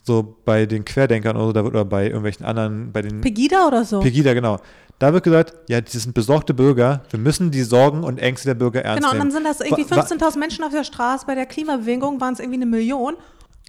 [0.03, 4.01] so bei den Querdenkern oder, so, oder bei irgendwelchen anderen, bei den Pegida oder so?
[4.01, 4.61] Pegida, genau.
[4.99, 8.55] Da wird gesagt, ja, die sind besorgte Bürger, wir müssen die Sorgen und Ängste der
[8.55, 9.45] Bürger ernst Genau, und dann nehmen.
[9.45, 11.27] sind das irgendwie Wa- wa- 15.000 Menschen auf der Straße.
[11.27, 13.15] Bei der Klimabewegung waren es irgendwie eine Million.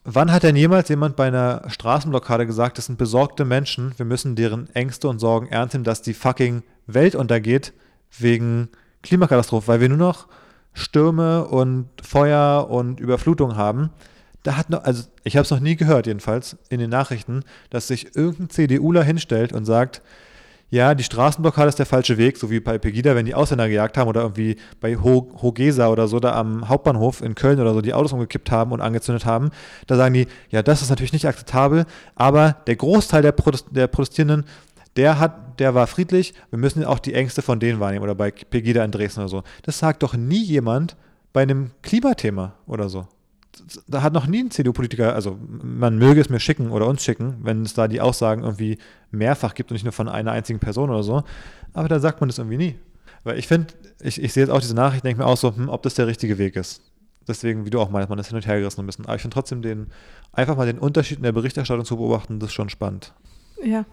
[0.05, 4.35] Wann hat denn jemals jemand bei einer Straßenblockade gesagt, das sind besorgte Menschen, wir müssen
[4.37, 7.73] deren Ängste und Sorgen ernst nehmen, dass die fucking Welt untergeht
[8.17, 8.69] wegen
[9.03, 10.27] Klimakatastrophe, weil wir nur noch
[10.73, 13.89] Stürme und Feuer und Überflutung haben.
[14.43, 17.87] Da hat noch, also ich habe es noch nie gehört, jedenfalls in den Nachrichten, dass
[17.89, 20.01] sich irgendein CDUler hinstellt und sagt,
[20.69, 23.97] ja, die Straßenblockade ist der falsche Weg, so wie bei Pegida, wenn die Ausländer gejagt
[23.97, 27.81] haben oder irgendwie bei Ho Hogesa oder so, da am Hauptbahnhof in Köln oder so,
[27.81, 29.51] die Autos umgekippt haben und angezündet haben.
[29.87, 33.87] Da sagen die, ja, das ist natürlich nicht akzeptabel, aber der Großteil der, Protest der
[33.87, 34.45] Protestierenden,
[34.97, 38.31] der hat, der war friedlich, wir müssen auch die Ängste von denen wahrnehmen oder bei
[38.31, 39.43] Pegida in Dresden oder so.
[39.63, 40.97] Das sagt doch nie jemand
[41.31, 43.07] bei einem Klimathema oder so
[43.87, 47.37] da hat noch nie ein CDU-Politiker, also man möge es mir schicken oder uns schicken,
[47.41, 48.77] wenn es da die Aussagen irgendwie
[49.11, 51.23] mehrfach gibt und nicht nur von einer einzigen Person oder so,
[51.73, 52.75] aber da sagt man das irgendwie nie.
[53.23, 55.69] Weil ich finde, ich, ich sehe jetzt auch diese Nachricht, denke mir auch so, hm,
[55.69, 56.81] ob das der richtige Weg ist.
[57.27, 59.05] Deswegen, wie du auch meinst, man ist hin und her gerissen ein bisschen.
[59.05, 59.87] Aber ich finde trotzdem den,
[60.31, 63.13] einfach mal den Unterschied in der Berichterstattung zu beobachten, das ist schon spannend.
[63.61, 63.85] Ja,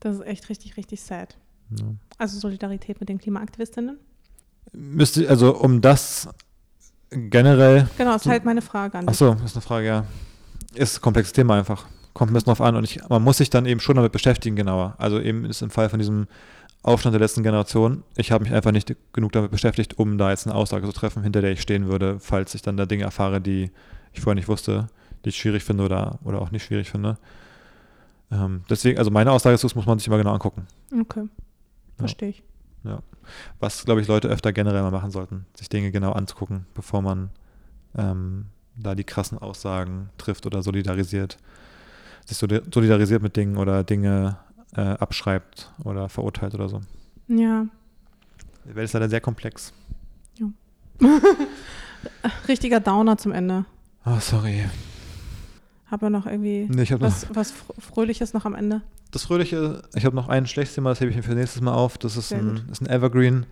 [0.00, 1.36] das ist echt richtig, richtig sad.
[1.70, 1.86] Ja.
[2.16, 3.98] Also Solidarität mit den Klimaaktivistinnen.
[4.72, 6.28] Müsste, also um das
[7.10, 9.10] generell Genau, das ist halt meine Frage an dich.
[9.10, 10.04] Achso, ist eine Frage, ja.
[10.74, 11.86] Ist ein komplexes Thema einfach.
[12.14, 12.76] Kommt ein bisschen drauf an.
[12.76, 14.94] Und ich, man muss sich dann eben schon damit beschäftigen, genauer.
[14.98, 16.26] Also eben ist im Fall von diesem
[16.82, 20.46] Aufstand der letzten Generation, ich habe mich einfach nicht genug damit beschäftigt, um da jetzt
[20.46, 23.40] eine Aussage zu treffen, hinter der ich stehen würde, falls ich dann da Dinge erfahre,
[23.40, 23.70] die
[24.12, 24.86] ich vorher nicht wusste,
[25.24, 27.18] die ich schwierig finde oder, oder auch nicht schwierig finde.
[28.30, 30.66] Ähm, deswegen, also meine Aussage ist, das muss man sich immer genau angucken.
[31.00, 31.24] Okay,
[31.98, 32.42] verstehe ich.
[33.60, 37.30] Was, glaube ich, Leute öfter generell mal machen sollten, sich Dinge genau anzugucken, bevor man
[37.96, 41.38] ähm, da die krassen Aussagen trifft oder solidarisiert,
[42.26, 44.38] sich soli- solidarisiert mit Dingen oder Dinge
[44.76, 46.80] äh, abschreibt oder verurteilt oder so.
[47.28, 47.66] Ja,
[48.64, 49.72] Die Welt ist leider sehr komplex.
[52.48, 53.64] richtiger Downer zum Ende.
[54.04, 54.64] Oh, sorry.
[55.86, 58.82] Haben wir noch irgendwie Nee, habe noch was, was Fr- Fröhliches noch am Ende?
[59.10, 61.72] Das Fröhliche, ich habe noch ein schlechtes Thema, das hebe ich mir für nächstes Mal
[61.74, 61.98] auf.
[61.98, 63.46] Das ist, ein, ist ein Evergreen.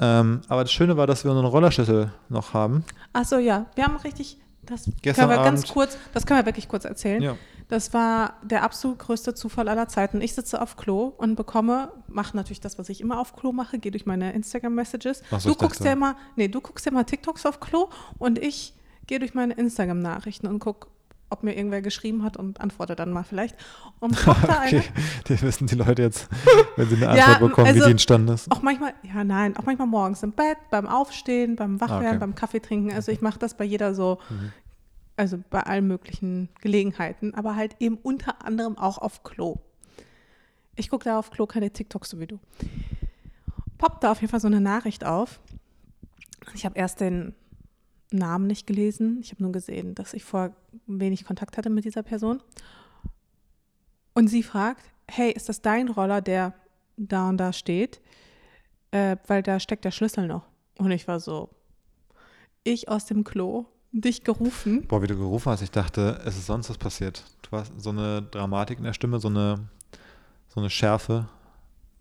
[0.00, 2.84] Ähm, aber das Schöne war, dass wir unseren Rollerschlüssel noch haben.
[3.12, 6.46] Achso, ja, wir haben richtig, das Gestern können wir ganz Abend- kurz, das können wir
[6.46, 7.20] wirklich kurz erzählen.
[7.22, 7.36] Ja.
[7.68, 10.22] Das war der absolut größte Zufall aller Zeiten.
[10.22, 13.78] Ich sitze auf Klo und bekomme, mache natürlich das, was ich immer auf Klo mache,
[13.78, 15.22] gehe durch meine Instagram-Messages.
[15.38, 18.38] So, Du guckst dachte- ja immer, nee, du guckst ja immer TikToks auf Klo und
[18.38, 18.72] ich
[19.06, 20.88] gehe durch meine Instagram-Nachrichten und gucke,
[21.30, 23.56] ob mir irgendwer geschrieben hat und antworte dann mal vielleicht.
[24.00, 24.82] Und kommt da Okay,
[25.28, 26.28] die wissen die Leute jetzt,
[26.76, 28.50] wenn sie eine Ja, Antwort bekommen, wie also- die entstanden ist.
[28.50, 32.18] auch manchmal, ja nein, auch manchmal morgens im Bett, beim Aufstehen, beim Wachwerden, Ah, okay.
[32.18, 32.92] beim Kaffee trinken.
[32.92, 34.52] Also ich mache das bei jeder so, Mhm.
[35.16, 39.56] also bei allen möglichen Gelegenheiten, aber halt eben unter anderem auch auf Klo.
[40.76, 42.38] Ich gucke da auf Klo keine TikToks so wie du.
[43.78, 45.40] Poppt da auf jeden Fall so eine Nachricht auf.
[46.54, 47.34] Ich habe erst den
[48.10, 49.18] Namen nicht gelesen.
[49.20, 50.54] Ich habe nur gesehen, dass ich vorher
[50.86, 52.42] wenig Kontakt hatte mit dieser Person.
[54.14, 56.54] Und sie fragt, hey, ist das dein Roller, der
[56.96, 58.00] da und da steht?
[58.90, 60.44] Äh, weil da steckt der Schlüssel noch.
[60.78, 61.50] Und ich war so,
[62.64, 64.86] ich aus dem Klo, dich gerufen.
[64.86, 67.24] Boah, wie du gerufen hast, ich dachte, es ist sonst was passiert.
[67.42, 69.68] Du hast so eine Dramatik in der Stimme, so eine,
[70.48, 71.28] so eine Schärfe.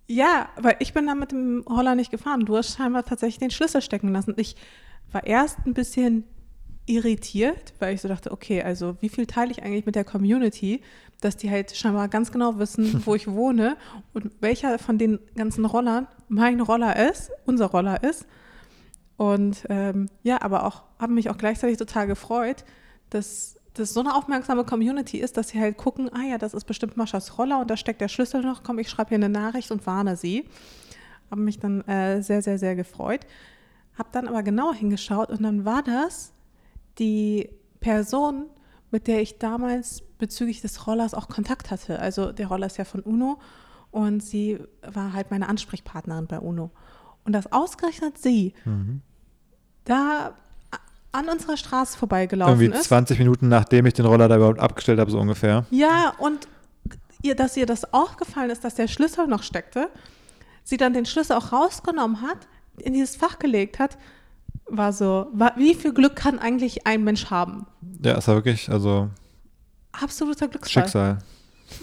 [0.08, 2.46] Ja, weil ich bin da mit dem Roller nicht gefahren.
[2.46, 4.34] Du hast scheinbar tatsächlich den Schlüssel stecken lassen.
[4.38, 4.56] Ich
[5.12, 6.24] war erst ein bisschen
[6.86, 10.82] irritiert, weil ich so dachte, okay, also wie viel teile ich eigentlich mit der Community,
[11.22, 13.78] dass die halt scheinbar ganz genau wissen, wo ich wohne
[14.14, 18.26] und welcher von den ganzen Rollern mein Roller ist, unser Roller ist.
[19.18, 22.64] Und ähm, ja, aber auch, habe mich auch gleichzeitig total gefreut,
[23.10, 26.66] dass das so eine aufmerksame Community ist, dass sie halt gucken, ah ja, das ist
[26.66, 29.72] bestimmt Maschas Roller und da steckt der Schlüssel noch, komm, ich schreibe hier eine Nachricht
[29.72, 30.46] und warne sie.
[31.30, 33.22] Habe mich dann äh, sehr, sehr, sehr gefreut.
[33.98, 36.34] Habe dann aber genauer hingeschaut und dann war das
[37.00, 38.46] die Person,
[38.92, 42.00] mit der ich damals bezüglich des Rollers auch Kontakt hatte.
[42.00, 43.40] Also der Roller ist ja von UNO
[43.92, 46.72] und sie war halt meine Ansprechpartnerin bei UNO.
[47.24, 49.02] Und das ausgerechnet sie Mhm.
[49.86, 50.34] da
[51.12, 52.86] an unserer Straße vorbeigelaufen Irgendwie ist.
[52.88, 55.66] 20 Minuten, nachdem ich den Roller da überhaupt abgestellt habe, so ungefähr.
[55.72, 56.48] Ja, und
[57.24, 59.90] ihr, dass ihr das aufgefallen ist, dass der Schlüssel noch steckte,
[60.64, 62.38] sie dann den Schlüssel auch rausgenommen hat,
[62.82, 63.98] in dieses Fach gelegt hat,
[64.70, 67.66] war so, wa- wie viel Glück kann eigentlich ein Mensch haben?
[68.04, 69.10] Ja, es war wirklich, also
[69.92, 70.84] Absoluter Glücksfall.
[70.84, 71.18] Schicksal.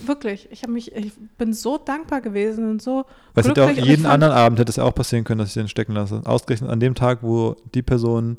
[0.06, 0.48] Wirklich.
[0.50, 4.06] Ich, hab mich, ich bin so dankbar gewesen und so Weil es hätte auch jeden
[4.06, 6.22] anderen Abend hätte es ja auch passieren können, dass ich den stecken lasse.
[6.24, 8.38] Ausgerechnet an dem Tag, wo die Person,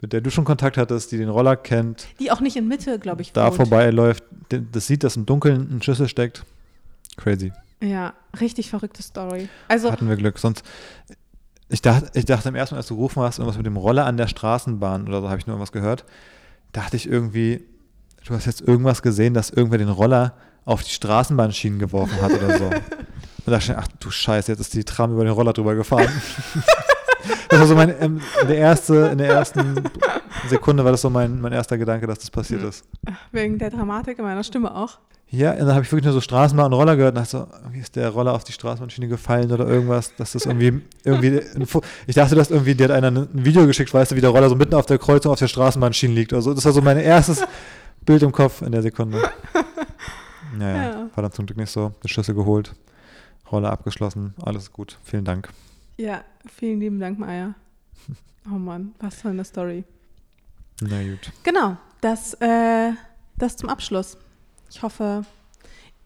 [0.00, 2.98] mit der du schon Kontakt hattest, die den Roller kennt, Die auch nicht in Mitte,
[2.98, 3.56] glaube ich, da wohnt.
[3.56, 4.24] vorbeiläuft,
[4.72, 6.44] das sieht, dass im Dunkeln ein Schlüssel steckt.
[7.16, 7.52] Crazy.
[7.80, 9.48] Ja, richtig verrückte Story.
[9.68, 10.38] Also, Hatten wir Glück.
[10.38, 10.64] Sonst,
[11.72, 14.04] ich dachte, ich dachte im ersten Mal, als du gerufen hast, irgendwas mit dem Roller
[14.04, 16.04] an der Straßenbahn oder so, habe ich nur was gehört.
[16.72, 17.64] Dachte ich irgendwie,
[18.26, 20.34] du hast jetzt irgendwas gesehen, dass irgendwer den Roller
[20.66, 22.64] auf die Straßenbahnschienen geworfen hat oder so.
[23.44, 25.74] Und da dachte ich, ach du Scheiße, jetzt ist die Tram über den Roller drüber
[25.74, 26.08] gefahren.
[27.48, 29.82] das war so mein, ähm, in der, erste, in der ersten
[30.48, 32.84] Sekunde war das so mein, mein erster Gedanke, dass das passiert ist.
[33.32, 34.98] wegen der Dramatik in meiner Stimme auch.
[35.34, 37.30] Ja, und dann habe ich wirklich nur so Straßenbahn und Roller gehört und dachte
[37.64, 41.40] so, wie ist der Roller auf die Straßenbahnschiene gefallen oder irgendwas, dass das irgendwie, irgendwie,
[42.06, 44.50] ich dachte, dass irgendwie, dir hat einer ein Video geschickt, weißt du, wie der Roller
[44.50, 46.52] so mitten auf der Kreuzung auf der Straßenbahnschiene liegt oder so.
[46.52, 47.42] Das war so mein erstes
[48.04, 49.20] Bild im Kopf in der Sekunde.
[50.54, 51.08] Naja, Ja.
[51.14, 51.94] war dann zum Glück nicht so.
[52.04, 52.74] Den Schlüssel geholt,
[53.50, 54.98] Roller abgeschlossen, alles gut.
[55.02, 55.48] Vielen Dank.
[55.96, 57.54] Ja, vielen lieben Dank, Maya.
[58.46, 59.84] Oh Mann, was für eine Story.
[60.82, 61.32] Na gut.
[61.44, 62.90] Genau, das, äh,
[63.38, 64.18] das zum Abschluss.
[64.72, 65.26] Ich hoffe,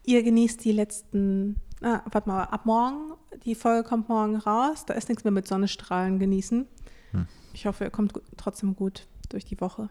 [0.03, 3.13] ihr genießt die letzten, ah, warte mal, ab morgen,
[3.45, 6.67] die Folge kommt morgen raus, da ist nichts mehr mit Sonnenstrahlen genießen.
[7.11, 7.27] Hm.
[7.53, 9.89] Ich hoffe, ihr kommt trotzdem gut durch die Woche.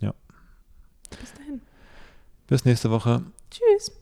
[0.00, 0.12] Ja.
[1.08, 1.62] Bis dahin.
[2.48, 3.24] Bis nächste Woche.
[3.50, 3.92] Tschüss.